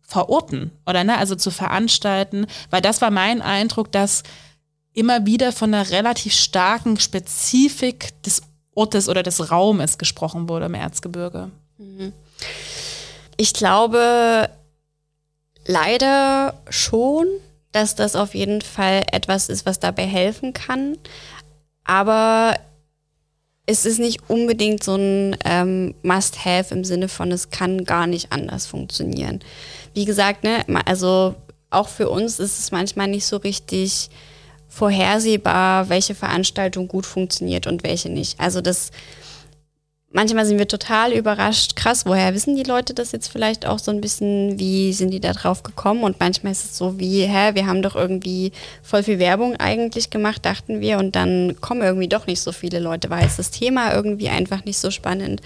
[0.00, 4.22] verorten oder ne, also zu veranstalten, weil das war mein Eindruck, dass
[4.92, 8.42] immer wieder von einer relativ starken Spezifik des
[8.74, 11.50] Ortes oder des Raumes gesprochen wurde im Erzgebirge.
[13.36, 14.50] Ich glaube
[15.64, 17.26] leider schon,
[17.72, 20.98] dass das auf jeden Fall etwas ist, was dabei helfen kann.
[21.84, 22.54] Aber
[23.66, 28.32] es ist nicht unbedingt so ein ähm, Must-Have im Sinne von, es kann gar nicht
[28.32, 29.40] anders funktionieren.
[29.94, 31.36] Wie gesagt, ne, also
[31.70, 34.10] auch für uns ist es manchmal nicht so richtig
[34.68, 38.38] vorhersehbar, welche Veranstaltung gut funktioniert und welche nicht.
[38.40, 38.90] Also das
[40.12, 43.90] manchmal sind wir total überrascht, krass, woher wissen die Leute das jetzt vielleicht auch so
[43.90, 46.02] ein bisschen, wie sind die da drauf gekommen?
[46.02, 48.52] Und manchmal ist es so wie, hä, wir haben doch irgendwie
[48.82, 50.98] voll viel Werbung eigentlich gemacht, dachten wir.
[50.98, 54.64] Und dann kommen irgendwie doch nicht so viele Leute, weil es das Thema irgendwie einfach
[54.64, 55.40] nicht so spannend.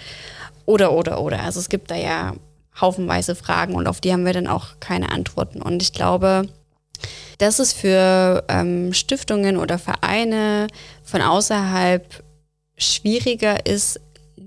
[0.65, 1.43] Oder, oder, oder.
[1.43, 2.33] Also es gibt da ja
[2.79, 5.61] haufenweise Fragen und auf die haben wir dann auch keine Antworten.
[5.61, 6.49] Und ich glaube,
[7.37, 10.67] dass es für ähm, Stiftungen oder Vereine
[11.03, 12.23] von außerhalb
[12.77, 13.99] schwieriger ist,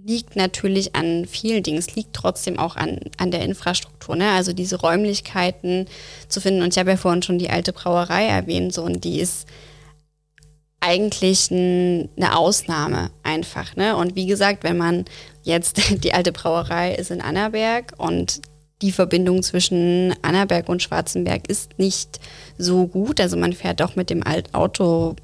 [0.08, 1.78] liegt natürlich an vielen Dingen.
[1.78, 4.30] Es liegt trotzdem auch an, an der Infrastruktur, ne?
[4.30, 5.86] also diese Räumlichkeiten
[6.28, 6.62] zu finden.
[6.62, 9.46] Und ich habe ja vorhin schon die alte Brauerei erwähnt, so, und die ist
[10.80, 13.76] eigentlich ein, eine Ausnahme einfach.
[13.76, 13.96] Ne?
[13.96, 15.04] Und wie gesagt, wenn man
[15.42, 18.40] jetzt, die alte Brauerei ist in Annaberg und
[18.80, 22.20] die Verbindung zwischen Annaberg und Schwarzenberg ist nicht
[22.56, 23.20] so gut.
[23.20, 25.16] Also man fährt auch mit dem Auto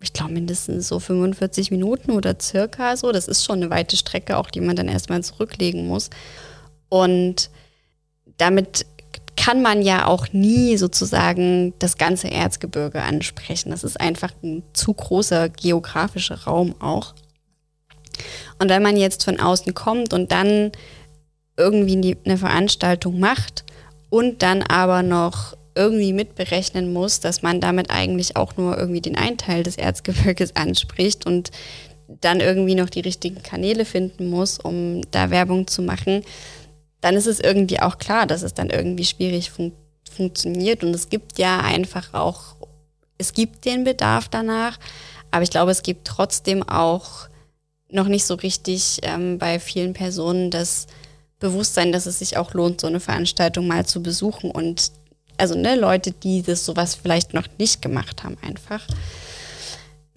[0.00, 3.10] ich glaube, mindestens so 45 Minuten oder circa so.
[3.12, 6.10] Das ist schon eine weite Strecke, auch die man dann erstmal zurücklegen muss.
[6.88, 7.50] Und
[8.36, 8.86] damit
[9.36, 13.70] kann man ja auch nie sozusagen das ganze Erzgebirge ansprechen.
[13.70, 17.14] Das ist einfach ein zu großer geografischer Raum auch.
[18.58, 20.72] Und wenn man jetzt von außen kommt und dann
[21.56, 23.64] irgendwie eine Veranstaltung macht
[24.10, 29.16] und dann aber noch irgendwie mitberechnen muss, dass man damit eigentlich auch nur irgendwie den
[29.16, 31.50] einen Teil des Erzgebirges anspricht und
[32.08, 36.22] dann irgendwie noch die richtigen Kanäle finden muss, um da Werbung zu machen,
[37.00, 39.72] dann ist es irgendwie auch klar, dass es dann irgendwie schwierig fun
[40.10, 40.82] funktioniert.
[40.82, 42.56] Und es gibt ja einfach auch,
[43.18, 44.78] es gibt den Bedarf danach,
[45.30, 47.28] aber ich glaube, es gibt trotzdem auch
[47.90, 50.86] noch nicht so richtig ähm, bei vielen Personen das
[51.38, 54.90] Bewusstsein, dass es sich auch lohnt, so eine Veranstaltung mal zu besuchen und
[55.38, 58.82] also ne, Leute, die das sowas vielleicht noch nicht gemacht haben, einfach.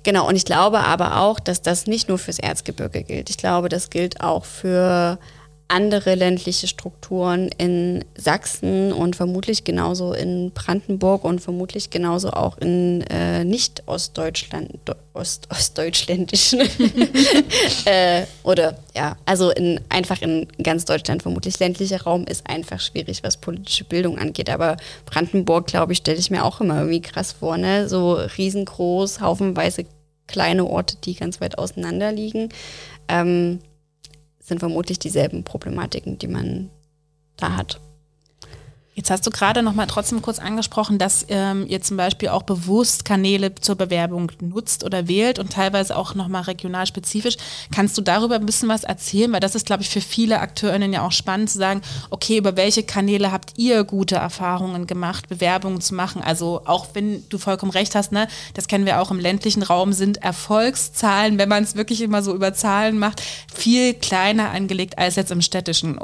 [0.04, 3.30] Genau, und ich glaube aber auch, dass das nicht nur fürs Erzgebirge gilt.
[3.30, 5.20] Ich glaube, das gilt auch für
[5.72, 13.02] andere ländliche Strukturen in Sachsen und vermutlich genauso in Brandenburg und vermutlich genauso auch in
[13.10, 14.70] äh, nicht Ostdeutschland,
[15.14, 16.60] Ost, ostdeutschländischen
[17.86, 23.24] äh, oder ja, also in einfach in ganz Deutschland vermutlich ländlicher Raum ist einfach schwierig,
[23.24, 24.50] was politische Bildung angeht.
[24.50, 27.88] Aber Brandenburg, glaube ich, stelle ich mir auch immer irgendwie krass vor, ne?
[27.88, 29.86] So riesengroß, haufenweise
[30.28, 32.50] kleine Orte, die ganz weit auseinander liegen.
[33.08, 33.60] Ähm,
[34.52, 36.70] sind vermutlich dieselben Problematiken, die man
[37.38, 37.80] da hat.
[38.94, 42.44] Jetzt hast du gerade noch mal trotzdem kurz angesprochen, dass ähm, ihr zum Beispiel auch
[42.44, 47.38] bewusst Kanäle zur Bewerbung nutzt oder wählt und teilweise auch noch mal regional spezifisch.
[47.74, 49.32] Kannst du darüber ein bisschen was erzählen?
[49.32, 52.58] Weil das ist, glaube ich, für viele AkteurInnen ja auch spannend zu sagen, okay, über
[52.58, 56.22] welche Kanäle habt ihr gute Erfahrungen gemacht, Bewerbungen zu machen?
[56.22, 59.94] Also auch wenn du vollkommen recht hast, ne, das kennen wir auch im ländlichen Raum,
[59.94, 63.22] sind Erfolgszahlen, wenn man es wirklich immer so über Zahlen macht,
[63.54, 65.98] viel kleiner angelegt als jetzt im städtischen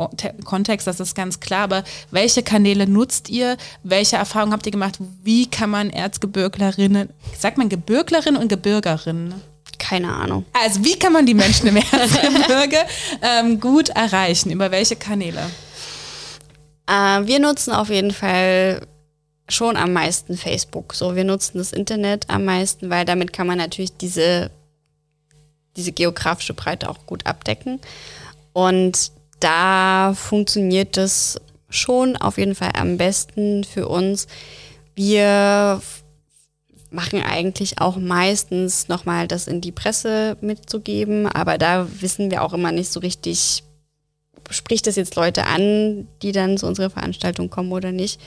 [0.45, 1.63] Kontext, das ist ganz klar.
[1.63, 3.57] Aber welche Kanäle Kanäle nutzt ihr?
[3.83, 4.97] Welche Erfahrungen habt ihr gemacht?
[5.23, 9.41] Wie kann man Erzgebirglerinnen, sagt man Gebirglerinnen und Gebirgerinnen?
[9.79, 10.45] Keine Ahnung.
[10.53, 12.77] Also wie kann man die Menschen im Erzgebirge
[13.21, 14.51] ähm, gut erreichen?
[14.51, 15.41] Über welche Kanäle?
[16.87, 18.81] Äh, wir nutzen auf jeden Fall
[19.49, 20.93] schon am meisten Facebook.
[20.93, 24.51] So, wir nutzen das Internet am meisten, weil damit kann man natürlich diese,
[25.75, 27.79] diese geografische Breite auch gut abdecken.
[28.51, 31.39] Und da funktioniert das
[31.69, 34.27] schon auf jeden Fall am besten für uns.
[34.95, 35.81] Wir
[36.89, 42.53] machen eigentlich auch meistens nochmal das in die Presse mitzugeben, aber da wissen wir auch
[42.53, 43.63] immer nicht so richtig,
[44.49, 48.19] spricht das jetzt Leute an, die dann zu unserer Veranstaltung kommen oder nicht.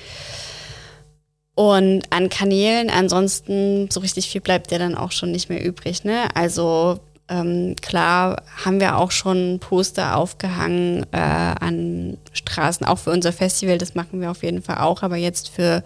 [1.55, 6.05] Und an Kanälen, ansonsten so richtig viel bleibt ja dann auch schon nicht mehr übrig.
[6.05, 6.34] Ne?
[6.34, 13.32] Also ähm, klar haben wir auch schon Poster aufgehangen äh, an Straßen, auch für unser
[13.32, 15.84] Festival, das machen wir auf jeden Fall auch, aber jetzt für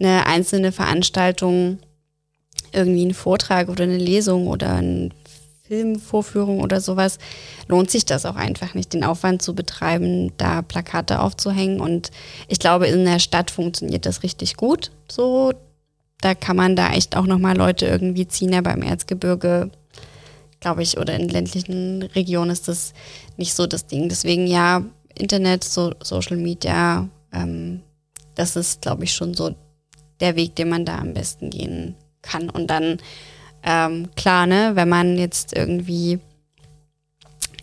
[0.00, 1.78] eine einzelne Veranstaltung,
[2.72, 5.10] irgendwie einen Vortrag oder eine Lesung oder eine
[5.68, 7.18] Filmvorführung oder sowas,
[7.68, 11.80] lohnt sich das auch einfach nicht, den Aufwand zu betreiben, da Plakate aufzuhängen.
[11.80, 12.10] Und
[12.48, 14.90] ich glaube, in der Stadt funktioniert das richtig gut.
[15.08, 15.52] So,
[16.20, 19.70] da kann man da echt auch nochmal Leute irgendwie ziehen, ja beim Erzgebirge
[20.60, 22.92] glaube ich, oder in ländlichen Regionen ist das
[23.36, 24.08] nicht so das Ding.
[24.08, 24.84] Deswegen ja,
[25.14, 27.80] Internet, so, Social Media, ähm,
[28.34, 29.54] das ist, glaube ich, schon so
[30.20, 32.50] der Weg, den man da am besten gehen kann.
[32.50, 32.98] Und dann,
[33.62, 36.18] ähm, klar, ne, wenn man jetzt irgendwie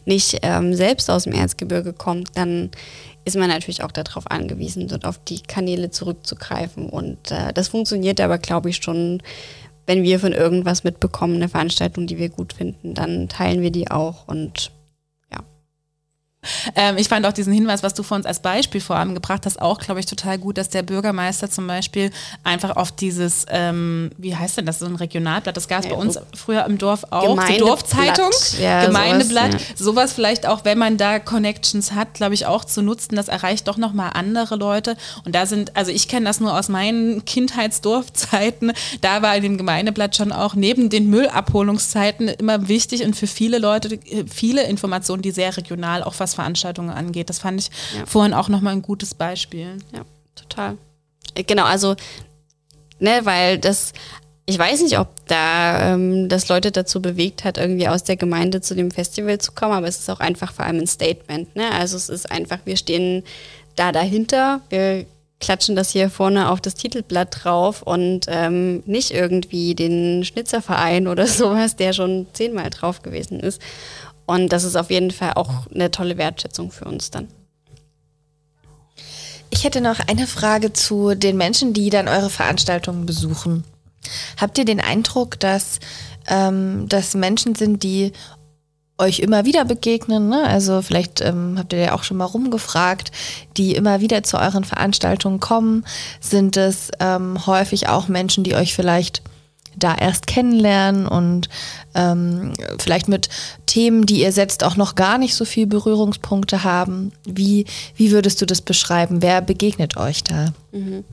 [0.06, 2.72] nicht ähm, selbst aus dem Erzgebirge kommt, dann
[3.26, 6.90] ist man natürlich auch darauf angewiesen, dort auf die Kanäle zurückzugreifen.
[6.90, 9.22] Und äh, das funktioniert aber, glaube ich, schon
[9.88, 13.90] wenn wir von irgendwas mitbekommen, eine Veranstaltung, die wir gut finden, dann teilen wir die
[13.90, 14.72] auch und
[16.76, 19.46] ähm, ich fand auch diesen Hinweis, was du vor uns als Beispiel vor allem gebracht
[19.46, 22.12] hast, auch, glaube ich, total gut, dass der Bürgermeister zum Beispiel
[22.44, 25.96] einfach auf dieses, ähm, wie heißt denn das, so ein Regionalblatt, das gab es ja,
[25.96, 29.76] bei uns früher im Dorf auch, die Dorfzeitung, ja, Gemeindeblatt, sowas, ja.
[29.76, 33.68] sowas, vielleicht auch, wenn man da Connections hat, glaube ich, auch zu nutzen, das erreicht
[33.68, 34.96] doch nochmal andere Leute.
[35.26, 39.58] Und da sind, also ich kenne das nur aus meinen Kindheitsdorfzeiten, da war in dem
[39.58, 45.22] Gemeindeblatt schon auch neben den Müllabholungszeiten immer wichtig und für viele Leute äh, viele Informationen,
[45.22, 47.30] die sehr regional auch was Veranstaltungen angeht.
[47.30, 48.06] Das fand ich ja.
[48.06, 49.78] vorhin auch nochmal ein gutes Beispiel.
[49.92, 50.02] Ja,
[50.36, 50.78] total.
[51.34, 51.96] Äh, genau, also,
[53.00, 53.94] ne, weil das,
[54.46, 58.62] ich weiß nicht, ob da ähm, das Leute dazu bewegt hat, irgendwie aus der Gemeinde
[58.62, 61.56] zu dem Festival zu kommen, aber es ist auch einfach vor allem ein Statement.
[61.56, 61.72] Ne?
[61.72, 63.24] Also es ist einfach, wir stehen
[63.76, 65.06] da dahinter, wir
[65.40, 71.28] klatschen das hier vorne auf das Titelblatt drauf und ähm, nicht irgendwie den Schnitzerverein oder
[71.28, 73.62] sowas, der schon zehnmal drauf gewesen ist.
[74.28, 77.28] Und das ist auf jeden Fall auch eine tolle Wertschätzung für uns dann.
[79.50, 83.64] Ich hätte noch eine Frage zu den Menschen, die dann eure Veranstaltungen besuchen.
[84.40, 85.80] Habt ihr den Eindruck, dass
[86.28, 88.12] ähm, das Menschen sind, die
[88.98, 90.28] euch immer wieder begegnen?
[90.28, 90.44] Ne?
[90.46, 93.12] Also vielleicht ähm, habt ihr ja auch schon mal rumgefragt,
[93.56, 95.86] die immer wieder zu euren Veranstaltungen kommen.
[96.20, 99.22] Sind es ähm, häufig auch Menschen, die euch vielleicht
[99.78, 101.50] da erst kennenlernen und
[101.96, 103.30] ähm, vielleicht mit
[103.66, 107.12] Themen, die ihr setzt, auch noch gar nicht so viel Berührungspunkte haben.
[107.26, 107.66] Wie,
[107.96, 109.22] wie würdest du das beschreiben?
[109.22, 110.54] Wer begegnet euch da?
[110.72, 111.04] Mhm.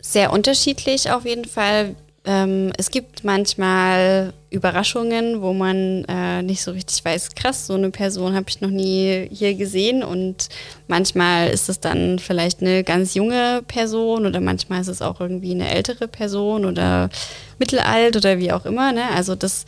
[0.00, 1.94] Sehr unterschiedlich auf jeden Fall.
[2.24, 7.90] Ähm, es gibt manchmal Überraschungen, wo man äh, nicht so richtig weiß, krass, so eine
[7.90, 10.48] Person habe ich noch nie hier gesehen und
[10.86, 15.50] manchmal ist es dann vielleicht eine ganz junge Person oder manchmal ist es auch irgendwie
[15.50, 17.10] eine ältere Person oder
[17.58, 18.92] mittelalt oder wie auch immer.
[18.92, 19.02] Ne?
[19.12, 19.64] Also das,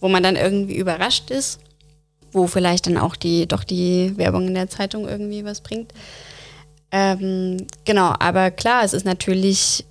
[0.00, 1.60] wo man dann irgendwie überrascht ist,
[2.32, 5.92] wo vielleicht dann auch die, doch die Werbung in der Zeitung irgendwie was bringt.
[6.90, 9.84] Ähm, genau, aber klar, es ist natürlich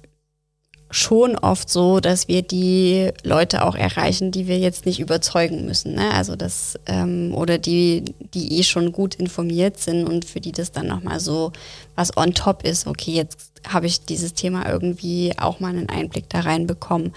[0.94, 5.96] schon oft so, dass wir die Leute auch erreichen, die wir jetzt nicht überzeugen müssen.
[5.96, 6.14] Ne?
[6.14, 10.72] Also das, ähm, oder die, die eh schon gut informiert sind und für die das
[10.72, 11.52] dann nochmal so
[11.96, 12.86] was on top ist.
[12.86, 17.12] Okay, jetzt habe ich dieses Thema irgendwie auch mal einen Einblick da reinbekommen.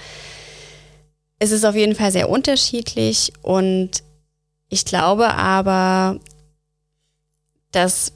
[1.39, 4.03] Es ist auf jeden Fall sehr unterschiedlich und
[4.71, 6.19] ich glaube aber,
[7.73, 8.15] dass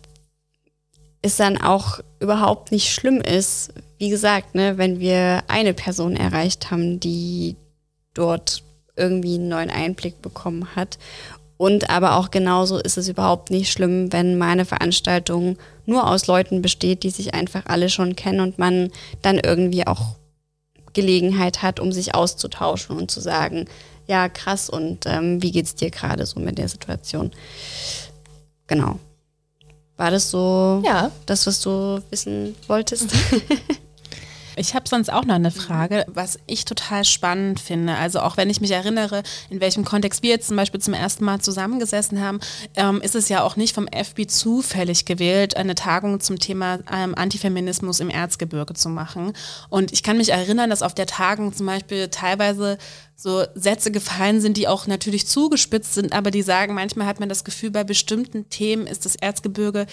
[1.20, 6.70] es dann auch überhaupt nicht schlimm ist, wie gesagt, ne, wenn wir eine Person erreicht
[6.70, 7.54] haben, die
[8.14, 8.62] dort
[8.96, 10.98] irgendwie einen neuen Einblick bekommen hat.
[11.58, 16.62] Und aber auch genauso ist es überhaupt nicht schlimm, wenn meine Veranstaltung nur aus Leuten
[16.62, 18.90] besteht, die sich einfach alle schon kennen und man
[19.20, 20.16] dann irgendwie auch
[20.94, 23.66] Gelegenheit hat, um sich auszutauschen und zu sagen,
[24.06, 27.32] ja, krass, und ähm, wie geht's dir gerade so mit der Situation?
[28.66, 28.98] Genau.
[29.98, 31.10] War das so ja.
[31.26, 33.10] das, was du wissen wolltest?
[34.56, 37.94] Ich habe sonst auch noch eine Frage, was ich total spannend finde.
[37.94, 41.24] Also auch wenn ich mich erinnere, in welchem Kontext wir jetzt zum Beispiel zum ersten
[41.24, 42.40] Mal zusammengesessen haben,
[42.76, 47.14] ähm, ist es ja auch nicht vom FB zufällig gewählt, eine Tagung zum Thema ähm,
[47.14, 49.32] Antifeminismus im Erzgebirge zu machen.
[49.68, 52.78] Und ich kann mich erinnern, dass auf der Tagung zum Beispiel teilweise
[53.20, 57.28] so Sätze gefallen sind, die auch natürlich zugespitzt sind, aber die sagen, manchmal hat man
[57.28, 59.86] das Gefühl, bei bestimmten Themen ist das Erzgebirge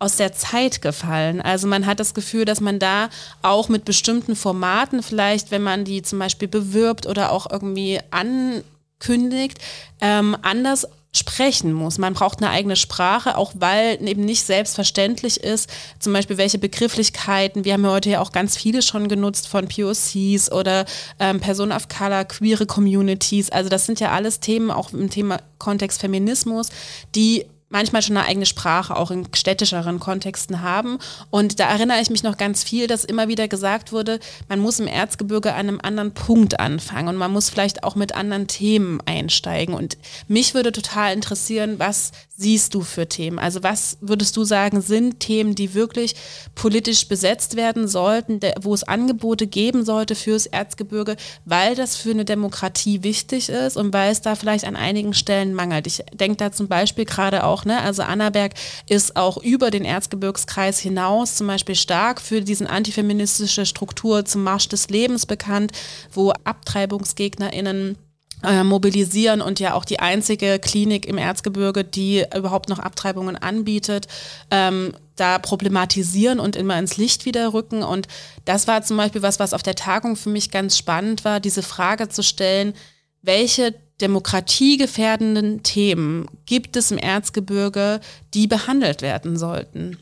[0.00, 1.40] aus der Zeit gefallen.
[1.40, 3.10] Also man hat das Gefühl, dass man da
[3.42, 9.58] auch mit bestimmten Formaten vielleicht, wenn man die zum Beispiel bewirbt oder auch irgendwie ankündigt,
[10.00, 11.98] ähm, anders sprechen muss.
[11.98, 17.64] Man braucht eine eigene Sprache, auch weil eben nicht selbstverständlich ist, zum Beispiel welche Begrifflichkeiten,
[17.64, 20.84] wir haben ja heute ja auch ganz viele schon genutzt von POCs oder
[21.18, 23.50] ähm, Personen of Color, queere Communities.
[23.50, 26.68] Also das sind ja alles Themen, auch im Thema Kontext Feminismus,
[27.16, 30.98] die manchmal schon eine eigene Sprache auch in städtischeren Kontexten haben.
[31.30, 34.80] Und da erinnere ich mich noch ganz viel, dass immer wieder gesagt wurde, man muss
[34.80, 39.00] im Erzgebirge an einem anderen Punkt anfangen und man muss vielleicht auch mit anderen Themen
[39.06, 39.74] einsteigen.
[39.74, 39.96] Und
[40.28, 42.10] mich würde total interessieren, was
[42.40, 43.38] siehst du für Themen?
[43.38, 46.14] Also was würdest du sagen, sind Themen, die wirklich
[46.54, 52.24] politisch besetzt werden sollten, wo es Angebote geben sollte fürs Erzgebirge, weil das für eine
[52.24, 55.86] Demokratie wichtig ist und weil es da vielleicht an einigen Stellen mangelt?
[55.86, 57.82] Ich denke da zum Beispiel gerade auch ne?
[57.82, 58.54] Also Annaberg
[58.88, 64.68] ist auch über den Erzgebirgskreis hinaus zum Beispiel stark für diesen antifeministische Struktur zum Marsch
[64.68, 65.72] des Lebens bekannt,
[66.12, 67.98] wo AbtreibungsgegnerInnen
[68.42, 74.08] äh, mobilisieren und ja auch die einzige Klinik im Erzgebirge, die überhaupt noch Abtreibungen anbietet,
[74.50, 77.82] ähm, da problematisieren und immer ins Licht wieder rücken.
[77.82, 78.08] Und
[78.46, 81.62] das war zum Beispiel was, was auf der Tagung für mich ganz spannend war, diese
[81.62, 82.74] Frage zu stellen,
[83.22, 88.00] welche demokratiegefährdenden Themen gibt es im Erzgebirge,
[88.32, 89.98] die behandelt werden sollten?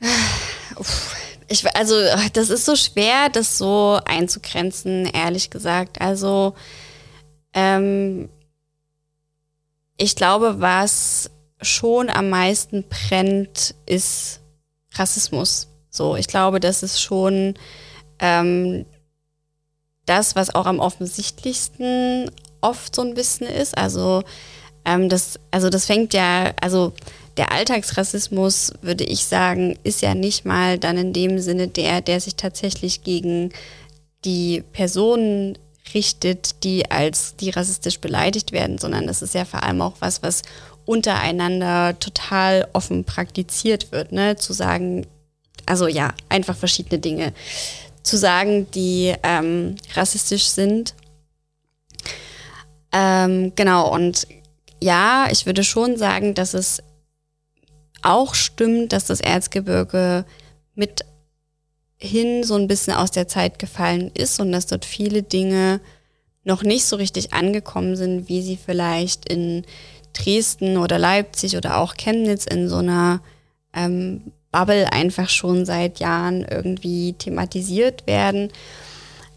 [1.48, 1.94] Ich, also,
[2.32, 6.00] das ist so schwer, das so einzugrenzen, ehrlich gesagt.
[6.00, 6.54] Also,
[7.52, 8.28] ähm,
[9.96, 11.30] ich glaube, was
[11.62, 14.40] schon am meisten brennt, ist
[14.94, 15.68] Rassismus.
[15.90, 17.54] So, ich glaube, das ist schon
[18.18, 18.84] ähm,
[20.04, 22.30] das, was auch am offensichtlichsten
[22.60, 23.76] oft so ein bisschen ist.
[23.76, 24.22] Also
[24.84, 26.92] ähm, das, also das fängt ja, also
[27.36, 32.20] der Alltagsrassismus, würde ich sagen, ist ja nicht mal dann in dem Sinne der, der
[32.20, 33.52] sich tatsächlich gegen
[34.24, 35.58] die Personen
[35.94, 40.22] richtet, die als die rassistisch beleidigt werden, sondern das ist ja vor allem auch was,
[40.22, 40.42] was
[40.84, 44.36] untereinander total offen praktiziert wird, ne?
[44.36, 45.06] Zu sagen,
[45.66, 47.32] also ja, einfach verschiedene Dinge
[48.02, 50.94] zu sagen, die ähm, rassistisch sind.
[52.92, 54.28] Ähm, genau, und
[54.80, 56.82] ja, ich würde schon sagen, dass es
[58.06, 60.24] auch stimmt, dass das Erzgebirge
[60.74, 61.04] mit
[61.98, 65.80] hin so ein bisschen aus der Zeit gefallen ist und dass dort viele Dinge
[66.44, 69.64] noch nicht so richtig angekommen sind, wie sie vielleicht in
[70.12, 73.20] Dresden oder Leipzig oder auch Chemnitz in so einer
[73.74, 78.50] ähm, Bubble einfach schon seit Jahren irgendwie thematisiert werden.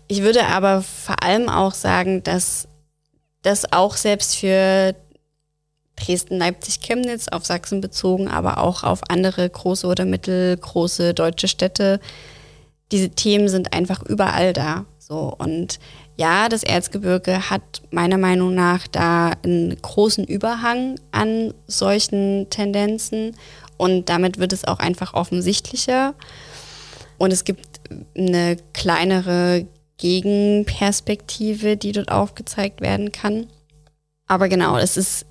[0.07, 2.67] Ich würde aber vor allem auch sagen, dass
[3.41, 4.95] das auch selbst für
[5.99, 11.99] Dresden, Leipzig, Chemnitz auf Sachsen bezogen, aber auch auf andere große oder mittelgroße deutsche Städte,
[12.91, 14.85] diese Themen sind einfach überall da.
[14.97, 15.79] So und
[16.17, 23.35] ja, das Erzgebirge hat meiner Meinung nach da einen großen Überhang an solchen Tendenzen
[23.77, 26.13] und damit wird es auch einfach offensichtlicher.
[27.17, 27.79] Und es gibt
[28.17, 29.65] eine kleinere
[29.97, 33.47] Gegenperspektive, die dort aufgezeigt werden kann.
[34.27, 35.25] Aber genau, es ist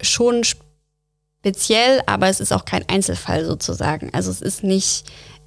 [0.00, 4.10] schon speziell, aber es ist auch kein Einzelfall sozusagen.
[4.12, 5.04] Also es ist nicht,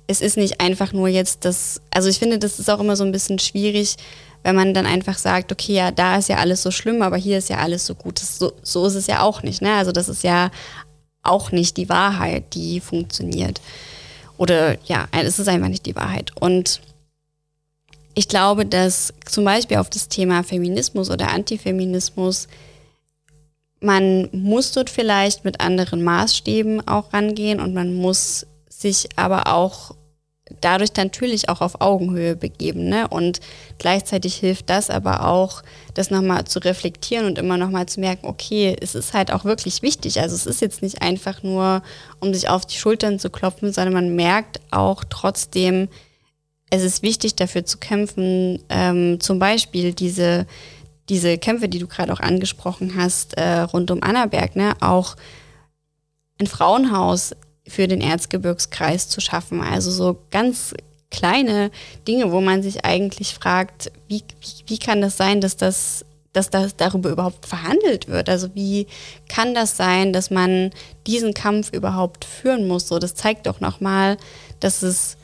[0.08, 3.04] es ist nicht einfach nur jetzt das, also ich finde, das ist auch immer so
[3.04, 3.98] ein bisschen schwierig,
[4.44, 7.38] wenn man dann einfach sagt, okay, ja, da ist ja alles so schlimm, aber hier
[7.38, 8.22] ist ja alles so gut.
[8.22, 9.62] Das, so, so ist es ja auch nicht.
[9.62, 9.74] Ne?
[9.74, 10.52] Also das ist ja
[11.24, 13.60] auch nicht die Wahrheit, die funktioniert.
[14.38, 16.32] Oder ja, es ist einfach nicht die Wahrheit.
[16.40, 16.80] Und
[18.14, 22.48] ich glaube, dass zum Beispiel auf das Thema Feminismus oder Antifeminismus
[23.80, 29.96] man muss dort vielleicht mit anderen Maßstäben auch rangehen und man muss sich aber auch
[30.62, 32.88] dadurch natürlich auch auf Augenhöhe begeben.
[32.90, 33.08] Ne?
[33.08, 33.40] Und
[33.78, 35.62] gleichzeitig hilft das aber auch,
[35.94, 39.82] das nochmal zu reflektieren und immer nochmal zu merken, okay, es ist halt auch wirklich
[39.82, 40.22] wichtig.
[40.22, 41.82] Also es ist jetzt nicht einfach nur,
[42.20, 45.90] um sich auf die Schultern zu klopfen, sondern man merkt auch trotzdem,
[46.70, 50.46] es ist wichtig dafür zu kämpfen, ähm, zum Beispiel diese,
[51.10, 55.16] diese Kämpfe, die du gerade auch angesprochen hast, äh, rund um Annaberg, ne, auch
[56.40, 57.36] ein Frauenhaus
[57.68, 59.62] für den Erzgebirgskreis zu schaffen.
[59.62, 60.74] Also so ganz
[61.10, 61.72] kleine
[62.08, 66.52] Dinge, wo man sich eigentlich fragt, wie, wie, wie kann das sein, dass das dass
[66.52, 68.30] das darüber überhaupt verhandelt wird.
[68.30, 68.86] Also wie
[69.28, 70.70] kann das sein, dass man
[71.08, 72.88] diesen Kampf überhaupt führen muss?
[72.88, 74.18] So, das zeigt doch nochmal,
[74.60, 75.18] dass es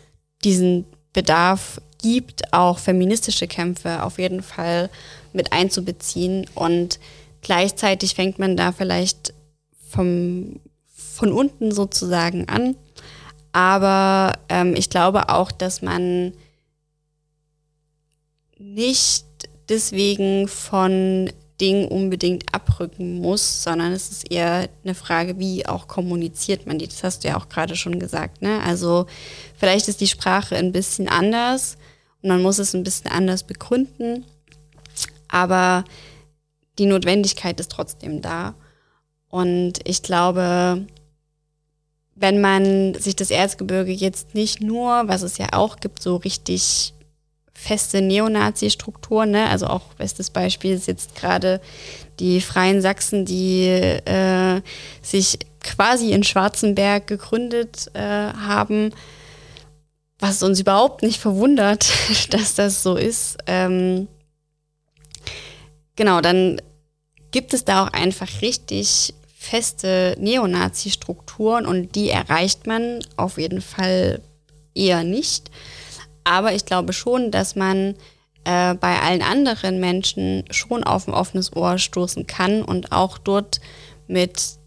[0.44, 4.90] diesen Bedarf gibt, auch feministische Kämpfe auf jeden Fall
[5.32, 6.46] mit einzubeziehen.
[6.54, 7.00] Und
[7.42, 9.34] gleichzeitig fängt man da vielleicht
[9.90, 10.60] vom,
[10.94, 12.76] von unten sozusagen an.
[13.54, 16.34] Aber ähm, ich glaube auch, dass man
[18.58, 19.26] nicht
[19.70, 21.32] deswegen von
[21.62, 26.88] Dingen unbedingt abrücken muss, sondern es ist eher eine Frage, wie auch kommuniziert man die.
[26.88, 28.42] Das hast du ja auch gerade schon gesagt.
[28.42, 28.62] Ne?
[28.64, 29.06] Also
[29.56, 31.78] vielleicht ist die Sprache ein bisschen anders
[32.22, 34.26] und man muss es ein bisschen anders begründen,
[35.28, 35.84] aber
[36.80, 38.56] die Notwendigkeit ist trotzdem da.
[39.30, 40.88] Und ich glaube,
[42.16, 46.93] wenn man sich das Erzgebirge jetzt nicht nur, was es ja auch gibt, so richtig
[47.64, 49.48] feste Neonazi-Strukturen, ne?
[49.50, 51.62] also auch bestes Beispiel ist jetzt gerade
[52.20, 54.62] die Freien Sachsen, die äh,
[55.02, 58.92] sich quasi in Schwarzenberg gegründet äh, haben,
[60.20, 61.90] was uns überhaupt nicht verwundert,
[62.32, 63.38] dass das so ist.
[63.48, 64.10] Ähm,
[65.96, 66.62] genau, dann
[67.32, 74.22] gibt es da auch einfach richtig feste Neonazi-Strukturen und die erreicht man auf jeden Fall
[74.76, 75.50] eher nicht.
[76.24, 77.96] Aber ich glaube schon, dass man
[78.46, 83.62] äh, bei allen anderen Menschen schon auf ein offenes Ohr stoßen kann und auch dort
[84.08, 84.58] mit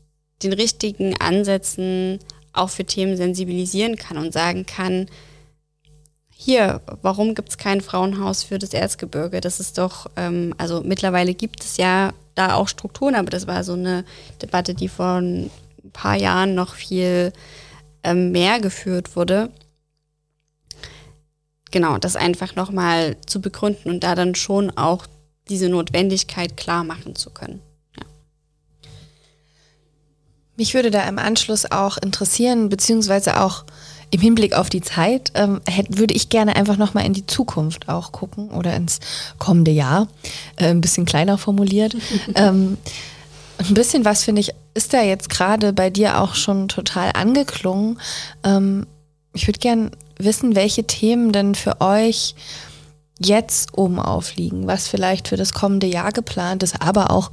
[0.42, 2.18] den richtigen Ansätzen
[2.52, 5.06] auch für Themen sensibilisieren kann und sagen kann,
[6.38, 9.40] hier, warum gibt es kein Frauenhaus für das Erzgebirge?
[9.40, 13.64] Das ist doch, ähm, also mittlerweile gibt es ja da auch Strukturen, aber das war
[13.64, 14.04] so eine
[14.42, 15.50] Debatte, die vor ein
[15.94, 17.32] paar Jahren noch viel
[18.02, 19.50] ähm, mehr geführt wurde.
[21.70, 25.06] Genau, das einfach nochmal zu begründen und da dann schon auch
[25.48, 27.60] diese Notwendigkeit klar machen zu können.
[27.96, 28.04] Ja.
[30.56, 33.64] Mich würde da im Anschluss auch interessieren, beziehungsweise auch
[34.10, 37.88] im Hinblick auf die Zeit ähm, hätte, würde ich gerne einfach nochmal in die Zukunft
[37.88, 39.00] auch gucken oder ins
[39.38, 40.08] kommende Jahr.
[40.56, 41.96] Äh, ein bisschen kleiner formuliert.
[42.36, 42.78] ähm,
[43.58, 47.98] ein bisschen was, finde ich, ist da jetzt gerade bei dir auch schon total angeklungen.
[48.44, 48.86] Ähm,
[49.32, 52.34] ich würde gerne wissen, welche Themen denn für euch
[53.18, 57.30] jetzt oben aufliegen, was vielleicht für das kommende Jahr geplant ist, aber auch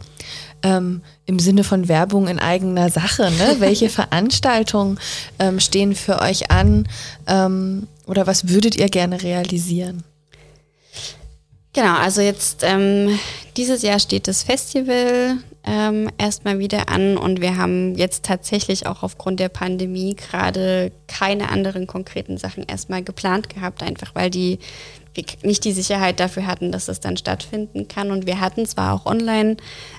[0.64, 3.32] ähm, im Sinne von Werbung in eigener Sache.
[3.32, 3.56] Ne?
[3.60, 5.00] Welche Veranstaltungen
[5.40, 6.88] ähm, stehen für euch an
[7.28, 10.04] ähm, oder was würdet ihr gerne realisieren?
[11.74, 13.20] Genau, also jetzt ähm,
[13.58, 19.02] dieses Jahr steht das Festival ähm, erstmal wieder an und wir haben jetzt tatsächlich auch
[19.02, 24.60] aufgrund der Pandemie gerade keine anderen konkreten Sachen erstmal geplant gehabt, einfach weil die
[25.14, 28.12] wir nicht die Sicherheit dafür hatten, dass das dann stattfinden kann.
[28.12, 29.58] Und wir hatten zwar auch online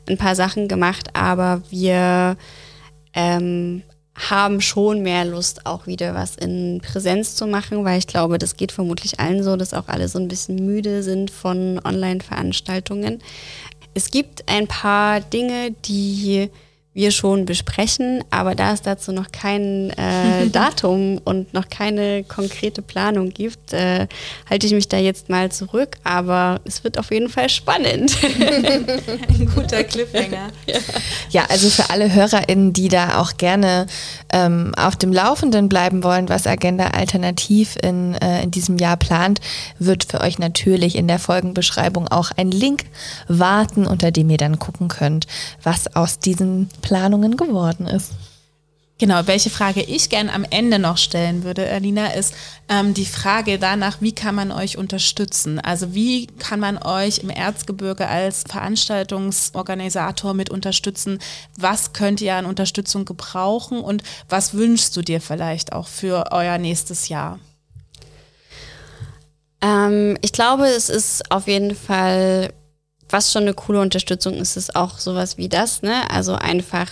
[0.08, 2.36] ein paar Sachen gemacht, aber wir
[3.14, 3.82] ähm,
[4.16, 8.56] haben schon mehr Lust, auch wieder was in Präsenz zu machen, weil ich glaube, das
[8.56, 13.20] geht vermutlich allen so, dass auch alle so ein bisschen müde sind von Online-Veranstaltungen.
[13.94, 16.50] Es gibt ein paar Dinge, die
[16.94, 22.82] wir schon besprechen, aber da es dazu noch kein äh, Datum und noch keine konkrete
[22.82, 24.06] Planung gibt, äh,
[24.48, 25.96] halte ich mich da jetzt mal zurück.
[26.04, 28.16] Aber es wird auf jeden Fall spannend.
[28.22, 30.50] Ein guter Cliffhanger.
[30.66, 30.74] Ja.
[31.30, 33.86] ja, also für alle HörerInnen, die da auch gerne
[34.32, 39.40] ähm, auf dem Laufenden bleiben wollen, was Agenda Alternativ in, äh, in diesem Jahr plant,
[39.80, 42.84] wird für euch natürlich in der Folgenbeschreibung auch ein Link
[43.26, 45.26] warten, unter dem ihr dann gucken könnt,
[45.60, 48.12] was aus diesen Planungen geworden ist.
[48.98, 52.32] Genau, welche Frage ich gerne am Ende noch stellen würde, Alina, ist
[52.68, 55.58] ähm, die Frage danach, wie kann man euch unterstützen?
[55.58, 61.18] Also wie kann man euch im Erzgebirge als Veranstaltungsorganisator mit unterstützen?
[61.58, 66.58] Was könnt ihr an Unterstützung gebrauchen und was wünschst du dir vielleicht auch für euer
[66.58, 67.40] nächstes Jahr?
[69.60, 72.52] Ähm, ich glaube, es ist auf jeden Fall
[73.14, 76.10] was schon eine coole Unterstützung ist, ist auch sowas wie das, ne?
[76.10, 76.90] Also einfach,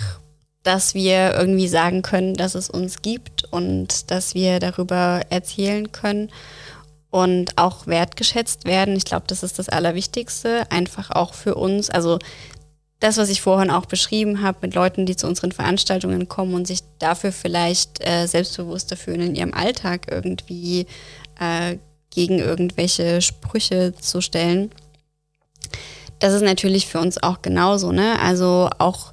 [0.62, 6.30] dass wir irgendwie sagen können, dass es uns gibt und dass wir darüber erzählen können
[7.10, 8.94] und auch wertgeschätzt werden.
[8.94, 11.90] Ich glaube, das ist das Allerwichtigste, einfach auch für uns.
[11.90, 12.20] Also
[13.00, 16.68] das, was ich vorhin auch beschrieben habe, mit Leuten, die zu unseren Veranstaltungen kommen und
[16.68, 20.86] sich dafür vielleicht äh, selbstbewusster fühlen in ihrem Alltag irgendwie
[21.40, 21.78] äh,
[22.10, 24.70] gegen irgendwelche Sprüche zu stellen
[26.22, 28.20] das ist natürlich für uns auch genauso, ne?
[28.20, 29.12] Also auch,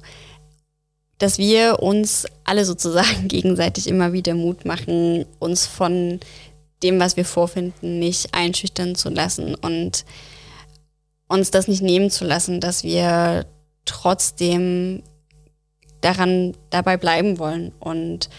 [1.18, 6.20] dass wir uns alle sozusagen gegenseitig immer wieder Mut machen, uns von
[6.84, 10.04] dem, was wir vorfinden, nicht einschüchtern zu lassen und
[11.26, 13.44] uns das nicht nehmen zu lassen, dass wir
[13.84, 15.02] trotzdem
[16.00, 18.30] daran dabei bleiben wollen und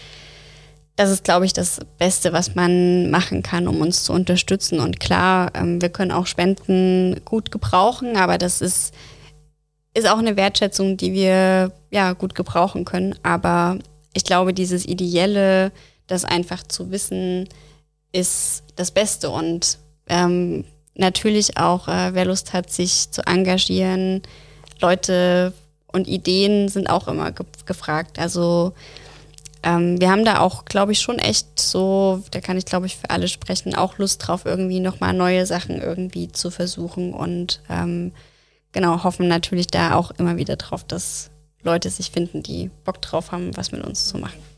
[1.02, 4.78] das ist, glaube ich, das Beste, was man machen kann, um uns zu unterstützen.
[4.78, 8.94] Und klar, ähm, wir können auch Spenden gut gebrauchen, aber das ist,
[9.94, 13.16] ist auch eine Wertschätzung, die wir ja gut gebrauchen können.
[13.24, 13.78] Aber
[14.14, 15.72] ich glaube, dieses Ideelle,
[16.06, 17.48] das einfach zu wissen,
[18.12, 19.30] ist das Beste.
[19.30, 19.78] Und
[20.08, 24.22] ähm, natürlich auch, äh, wer Lust hat, sich zu engagieren,
[24.80, 25.52] Leute
[25.90, 28.20] und Ideen sind auch immer ge gefragt.
[28.20, 28.72] Also
[29.62, 32.96] ähm, wir haben da auch, glaube ich, schon echt so, da kann ich, glaube ich,
[32.96, 38.12] für alle sprechen, auch Lust drauf, irgendwie nochmal neue Sachen irgendwie zu versuchen und ähm,
[38.72, 41.30] genau, hoffen natürlich da auch immer wieder drauf, dass
[41.62, 44.51] Leute sich finden, die Bock drauf haben, was mit uns zu machen.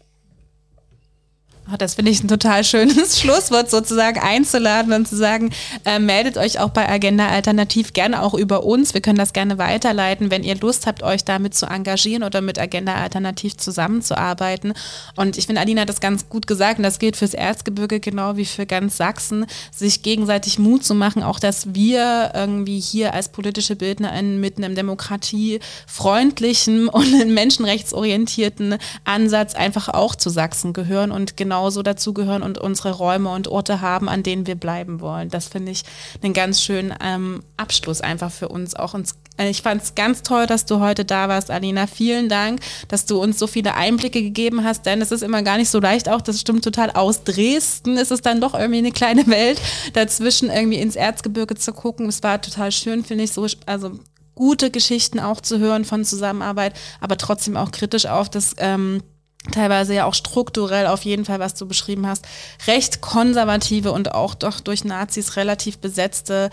[1.73, 5.49] Oh, das finde ich ein total schönes Schlusswort sozusagen einzuladen und zu sagen,
[5.87, 8.93] äh, meldet euch auch bei Agenda Alternativ gerne auch über uns.
[8.93, 12.59] Wir können das gerne weiterleiten, wenn ihr Lust habt, euch damit zu engagieren oder mit
[12.59, 14.75] Agenda Alternativ zusammenzuarbeiten.
[15.17, 18.37] Und ich finde, Alina hat das ganz gut gesagt und das gilt fürs Erzgebirge genau
[18.37, 23.31] wie für ganz Sachsen, sich gegenseitig Mut zu machen, auch dass wir irgendwie hier als
[23.31, 31.54] politische BildnerInnen mit einem demokratiefreundlichen und menschenrechtsorientierten Ansatz einfach auch zu Sachsen gehören und genau
[31.55, 35.29] genauso dazugehören und unsere Räume und Orte haben, an denen wir bleiben wollen.
[35.29, 35.85] Das finde ich
[36.21, 40.23] einen ganz schönen ähm, Abschluss einfach für uns auch ins äh, ich fand es ganz
[40.23, 41.87] toll, dass du heute da warst, Alina.
[41.87, 45.57] Vielen Dank, dass du uns so viele Einblicke gegeben hast, denn es ist immer gar
[45.57, 46.91] nicht so leicht, auch das stimmt total.
[46.91, 49.61] Aus Dresden ist es dann doch irgendwie eine kleine Welt,
[49.93, 52.09] dazwischen irgendwie ins Erzgebirge zu gucken.
[52.09, 53.93] Es war total schön, finde ich, so, also
[54.35, 59.03] gute Geschichten auch zu hören von Zusammenarbeit, aber trotzdem auch kritisch auf das ähm,
[59.53, 62.27] teilweise ja auch strukturell auf jeden Fall, was du beschrieben hast,
[62.67, 66.51] recht konservative und auch doch durch Nazis relativ besetzte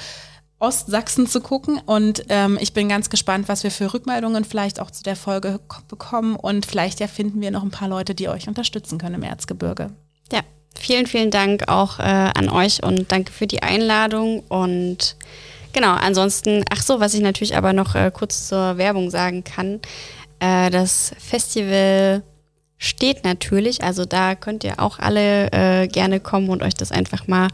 [0.60, 1.80] Ostsachsen zu gucken.
[1.86, 5.60] Und ähm, ich bin ganz gespannt, was wir für Rückmeldungen vielleicht auch zu der Folge
[5.88, 6.36] bekommen.
[6.36, 9.90] Und vielleicht ja finden wir noch ein paar Leute, die euch unterstützen können im Erzgebirge.
[10.32, 10.42] Ja,
[10.80, 14.44] vielen, vielen Dank auch äh, an euch und danke für die Einladung.
[14.50, 15.16] Und
[15.74, 19.80] genau, ansonsten, ach so, was ich natürlich aber noch äh, kurz zur Werbung sagen kann.
[20.40, 22.22] Äh, das Festival
[22.82, 23.84] steht natürlich.
[23.84, 27.48] Also da könnt ihr auch alle äh, gerne kommen und euch das einfach mal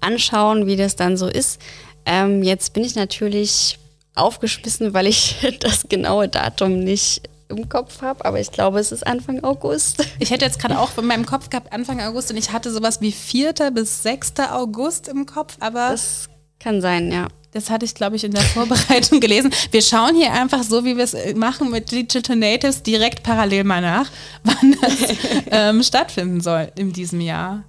[0.00, 1.60] anschauen, wie das dann so ist.
[2.06, 3.78] Ähm, jetzt bin ich natürlich
[4.14, 9.06] aufgeschmissen, weil ich das genaue Datum nicht im Kopf habe, aber ich glaube, es ist
[9.06, 10.06] Anfang August.
[10.20, 13.00] Ich hätte jetzt gerade auch in meinem Kopf gehabt Anfang August und ich hatte sowas
[13.00, 13.52] wie 4.
[13.72, 14.34] bis 6.
[14.50, 15.90] August im Kopf, aber.
[15.90, 16.28] Das
[16.58, 17.28] kann sein, ja.
[17.52, 19.52] Das hatte ich, glaube ich, in der Vorbereitung gelesen.
[19.70, 23.64] Wir schauen hier einfach so, wie wir es äh, machen mit Digital Natives, direkt parallel
[23.64, 24.10] mal nach,
[24.44, 25.16] wann das
[25.50, 27.64] ähm, stattfinden soll in diesem Jahr.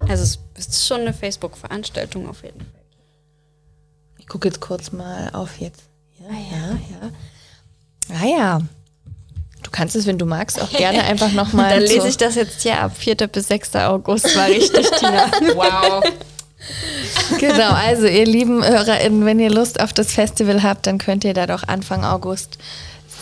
[0.00, 2.68] Also es ist schon eine Facebook-Veranstaltung auf jeden Fall.
[4.18, 5.82] Ich gucke jetzt kurz mal auf jetzt.
[6.18, 7.10] Ja, ja, ja.
[8.20, 8.60] Ah ja.
[9.62, 11.70] Du kannst es, wenn du magst, auch gerne einfach nochmal.
[11.70, 12.96] Dann lese ich das jetzt hier ab.
[12.96, 13.16] 4.
[13.28, 13.76] bis 6.
[13.76, 15.30] August war richtig, Tina.
[15.54, 16.02] wow.
[17.38, 21.34] Genau, also ihr lieben HörerInnen, wenn ihr Lust auf das Festival habt, dann könnt ihr
[21.34, 22.58] da doch Anfang August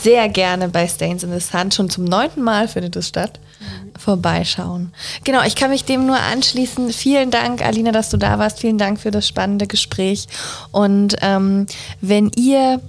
[0.03, 1.71] sehr gerne bei Stains in the Sun.
[1.71, 3.39] Schon zum neunten Mal findet es statt.
[3.61, 3.93] Mhm.
[3.99, 4.93] Vorbeischauen.
[5.23, 6.93] Genau, ich kann mich dem nur anschließen.
[6.93, 8.59] Vielen Dank, Alina, dass du da warst.
[8.59, 10.27] Vielen Dank für das spannende Gespräch.
[10.73, 11.67] Und ähm,
[12.01, 12.81] wenn ihr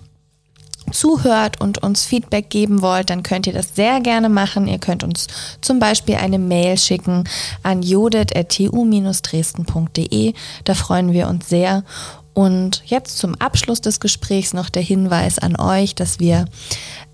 [0.92, 4.68] zuhört und uns Feedback geben wollt, dann könnt ihr das sehr gerne machen.
[4.68, 5.28] Ihr könnt uns
[5.62, 7.24] zum Beispiel eine Mail schicken
[7.64, 10.34] an jodet.tu-dresden.de.
[10.64, 11.84] Da freuen wir uns sehr.
[12.34, 16.46] Und jetzt zum Abschluss des Gesprächs noch der Hinweis an euch, dass wir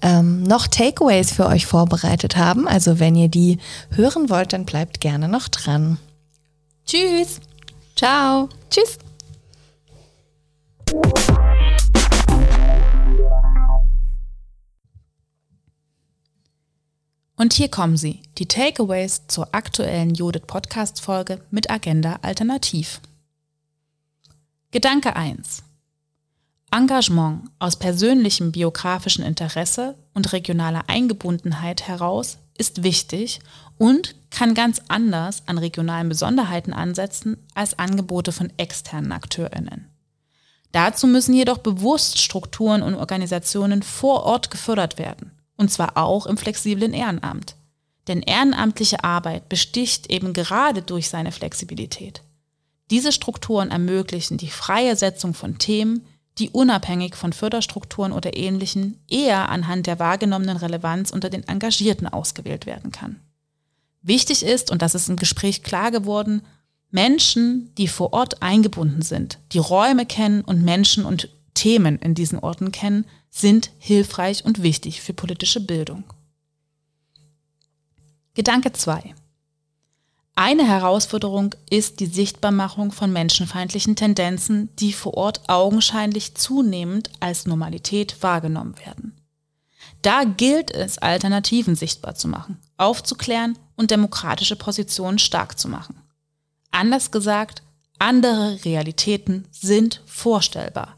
[0.01, 2.67] ähm, noch Takeaways für euch vorbereitet haben.
[2.67, 3.57] Also wenn ihr die
[3.91, 5.97] hören wollt, dann bleibt gerne noch dran.
[6.86, 7.41] Tschüss.
[7.95, 8.49] Ciao.
[8.70, 8.97] Tschüss.
[17.40, 23.00] Und hier kommen sie, die Takeaways zur aktuellen Judith Podcast Folge mit Agenda Alternativ.
[24.72, 25.64] Gedanke 1.
[26.70, 33.40] Engagement aus persönlichem biografischen Interesse und regionaler Eingebundenheit heraus ist wichtig
[33.78, 39.88] und kann ganz anders an regionalen Besonderheiten ansetzen als Angebote von externen Akteurinnen.
[40.74, 46.38] Dazu müssen jedoch bewusst Strukturen und Organisationen vor Ort gefördert werden und zwar auch im
[46.38, 47.55] flexiblen Ehrenamt.
[48.07, 52.22] Denn ehrenamtliche Arbeit besticht eben gerade durch seine Flexibilität.
[52.89, 56.05] Diese Strukturen ermöglichen die freie Setzung von Themen,
[56.39, 62.66] die unabhängig von Förderstrukturen oder ähnlichen eher anhand der wahrgenommenen Relevanz unter den Engagierten ausgewählt
[62.66, 63.20] werden kann.
[64.01, 66.41] Wichtig ist, und das ist im Gespräch klar geworden,
[66.89, 72.39] Menschen, die vor Ort eingebunden sind, die Räume kennen und Menschen und Themen in diesen
[72.39, 76.03] Orten kennen, sind hilfreich und wichtig für politische Bildung.
[78.34, 79.15] Gedanke 2.
[80.36, 88.23] Eine Herausforderung ist die Sichtbarmachung von menschenfeindlichen Tendenzen, die vor Ort augenscheinlich zunehmend als Normalität
[88.23, 89.19] wahrgenommen werden.
[90.01, 96.01] Da gilt es, Alternativen sichtbar zu machen, aufzuklären und demokratische Positionen stark zu machen.
[96.71, 97.61] Anders gesagt,
[97.97, 100.95] andere Realitäten sind vorstellbar.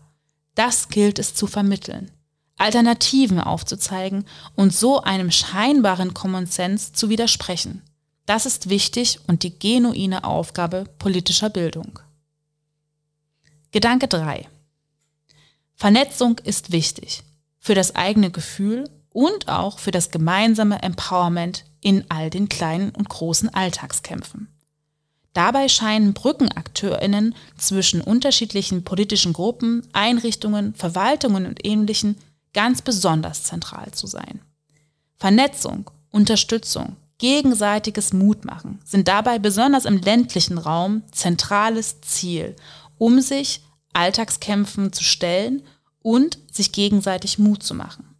[0.53, 2.11] Das gilt es zu vermitteln.
[2.61, 7.81] Alternativen aufzuzeigen und so einem scheinbaren Common Sense zu widersprechen.
[8.27, 11.99] Das ist wichtig und die genuine Aufgabe politischer Bildung.
[13.71, 14.47] Gedanke 3.
[15.75, 17.23] Vernetzung ist wichtig
[17.59, 23.09] für das eigene Gefühl und auch für das gemeinsame Empowerment in all den kleinen und
[23.09, 24.47] großen Alltagskämpfen.
[25.33, 32.17] Dabei scheinen Brückenakteurinnen zwischen unterschiedlichen politischen Gruppen, Einrichtungen, Verwaltungen und ähnlichen
[32.53, 34.41] ganz besonders zentral zu sein.
[35.17, 42.55] Vernetzung, Unterstützung, gegenseitiges Mutmachen sind dabei besonders im ländlichen Raum zentrales Ziel,
[42.97, 45.61] um sich Alltagskämpfen zu stellen
[46.01, 48.15] und sich gegenseitig Mut zu machen.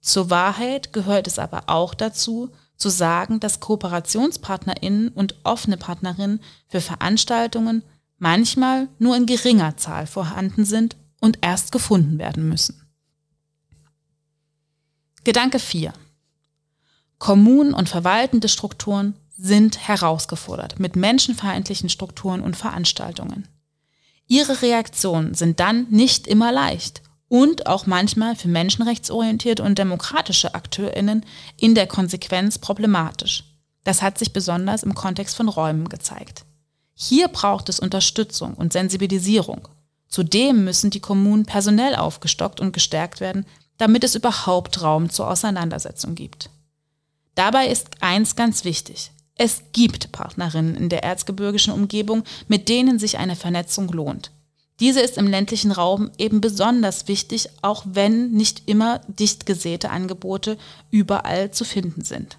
[0.00, 6.80] Zur Wahrheit gehört es aber auch dazu, zu sagen, dass KooperationspartnerInnen und offene Partnerinnen für
[6.80, 7.82] Veranstaltungen
[8.18, 12.81] manchmal nur in geringer Zahl vorhanden sind und erst gefunden werden müssen.
[15.24, 15.92] Gedanke 4.
[17.18, 23.46] Kommunen und verwaltende Strukturen sind herausgefordert mit menschenfeindlichen Strukturen und Veranstaltungen.
[24.26, 31.24] Ihre Reaktionen sind dann nicht immer leicht und auch manchmal für menschenrechtsorientierte und demokratische Akteurinnen
[31.56, 33.44] in der Konsequenz problematisch.
[33.84, 36.44] Das hat sich besonders im Kontext von Räumen gezeigt.
[36.94, 39.68] Hier braucht es Unterstützung und Sensibilisierung.
[40.08, 43.46] Zudem müssen die Kommunen personell aufgestockt und gestärkt werden,
[43.82, 46.50] damit es überhaupt Raum zur Auseinandersetzung gibt.
[47.34, 49.10] Dabei ist eins ganz wichtig.
[49.34, 54.30] Es gibt Partnerinnen in der erzgebirgischen Umgebung, mit denen sich eine Vernetzung lohnt.
[54.78, 60.58] Diese ist im ländlichen Raum eben besonders wichtig, auch wenn nicht immer dicht gesäte Angebote
[60.92, 62.38] überall zu finden sind.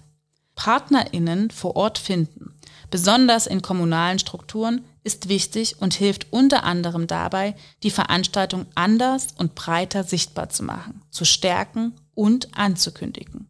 [0.54, 2.54] Partnerinnen vor Ort finden,
[2.90, 9.54] besonders in kommunalen Strukturen, ist wichtig und hilft unter anderem dabei, die Veranstaltung anders und
[9.54, 13.48] breiter sichtbar zu machen, zu stärken und anzukündigen.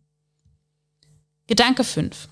[1.46, 2.28] Gedanke 5.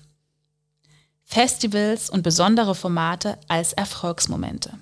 [1.23, 4.77] Festivals und besondere Formate als Erfolgsmomente.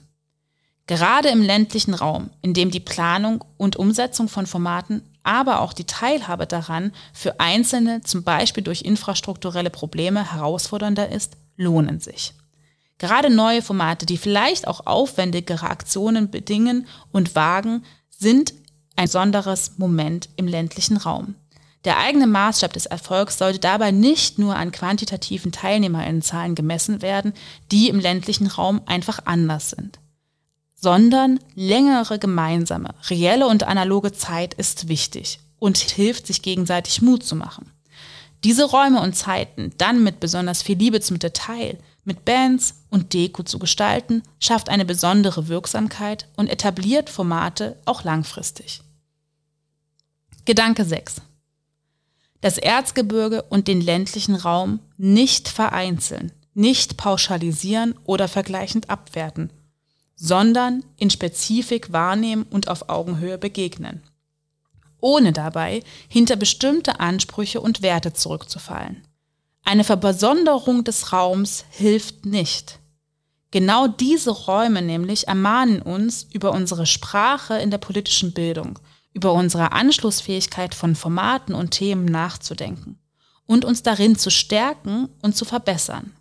[0.88, 5.86] Gerade im ländlichen Raum, in dem die Planung und Umsetzung von Formaten, aber auch die
[5.86, 12.34] Teilhabe daran für Einzelne zum Beispiel durch infrastrukturelle Probleme herausfordernder ist, lohnen sich.
[13.02, 18.54] Gerade neue Formate, die vielleicht auch aufwendigere Aktionen bedingen und wagen, sind
[18.96, 21.34] ein besonderes Moment im ländlichen Raum.
[21.84, 27.34] Der eigene Maßstab des Erfolgs sollte dabei nicht nur an quantitativen Teilnehmerinnenzahlen gemessen werden,
[27.72, 29.98] die im ländlichen Raum einfach anders sind,
[30.76, 37.36] sondern längere gemeinsame, reelle und analoge Zeit ist wichtig und hilft, sich gegenseitig Mut zu
[37.36, 37.72] machen.
[38.44, 43.44] Diese Räume und Zeiten dann mit besonders viel Liebe zum Detail, mit Bands und Deko
[43.44, 48.82] zu gestalten, schafft eine besondere Wirksamkeit und etabliert Formate auch langfristig.
[50.46, 51.22] Gedanke 6.
[52.42, 59.52] Das Erzgebirge und den ländlichen Raum nicht vereinzeln, nicht pauschalisieren oder vergleichend abwerten,
[60.16, 64.02] sondern in Spezifik wahrnehmen und auf Augenhöhe begegnen
[65.02, 69.04] ohne dabei hinter bestimmte Ansprüche und Werte zurückzufallen.
[69.64, 72.80] Eine Verbesonderung des Raums hilft nicht.
[73.52, 78.80] Genau diese Räume nämlich ermahnen uns über unsere Sprache in der politischen Bildung,
[79.14, 82.98] über unsere Anschlussfähigkeit von Formaten und Themen nachzudenken
[83.46, 86.14] und uns darin zu stärken und zu verbessern.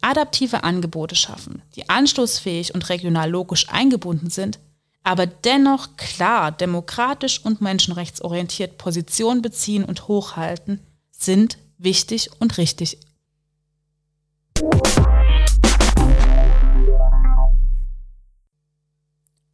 [0.00, 4.60] Adaptive Angebote schaffen, die anschlussfähig und regional logisch eingebunden sind,
[5.02, 10.80] aber dennoch klar demokratisch und menschenrechtsorientiert Position beziehen und hochhalten,
[11.10, 12.98] sind wichtig und richtig.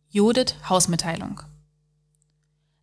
[0.09, 1.43] Judith Hausmitteilung.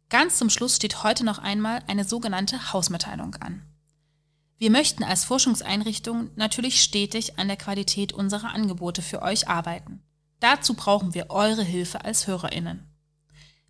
[0.09, 3.63] Ganz zum Schluss steht heute noch einmal eine sogenannte Hausmitteilung an.
[4.59, 10.01] Wir möchten als Forschungseinrichtung natürlich stetig an der Qualität unserer Angebote für euch arbeiten.
[10.39, 12.87] Dazu brauchen wir eure Hilfe als HörerInnen.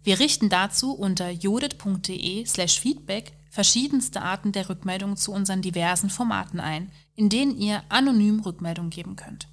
[0.04, 6.60] Wir richten dazu unter jodit.de slash feedback verschiedenste Arten der Rückmeldung zu unseren diversen Formaten
[6.60, 9.48] ein, in denen ihr anonym Rückmeldung geben könnt.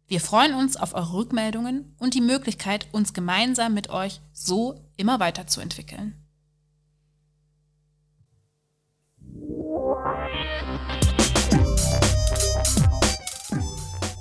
[0.09, 5.19] Wir freuen uns auf eure Rückmeldungen und die Möglichkeit, uns gemeinsam mit euch so immer
[5.19, 6.15] weiterzuentwickeln.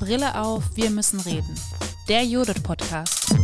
[0.01, 1.55] Brille auf, wir müssen reden.
[2.09, 3.35] Der Judith Podcast.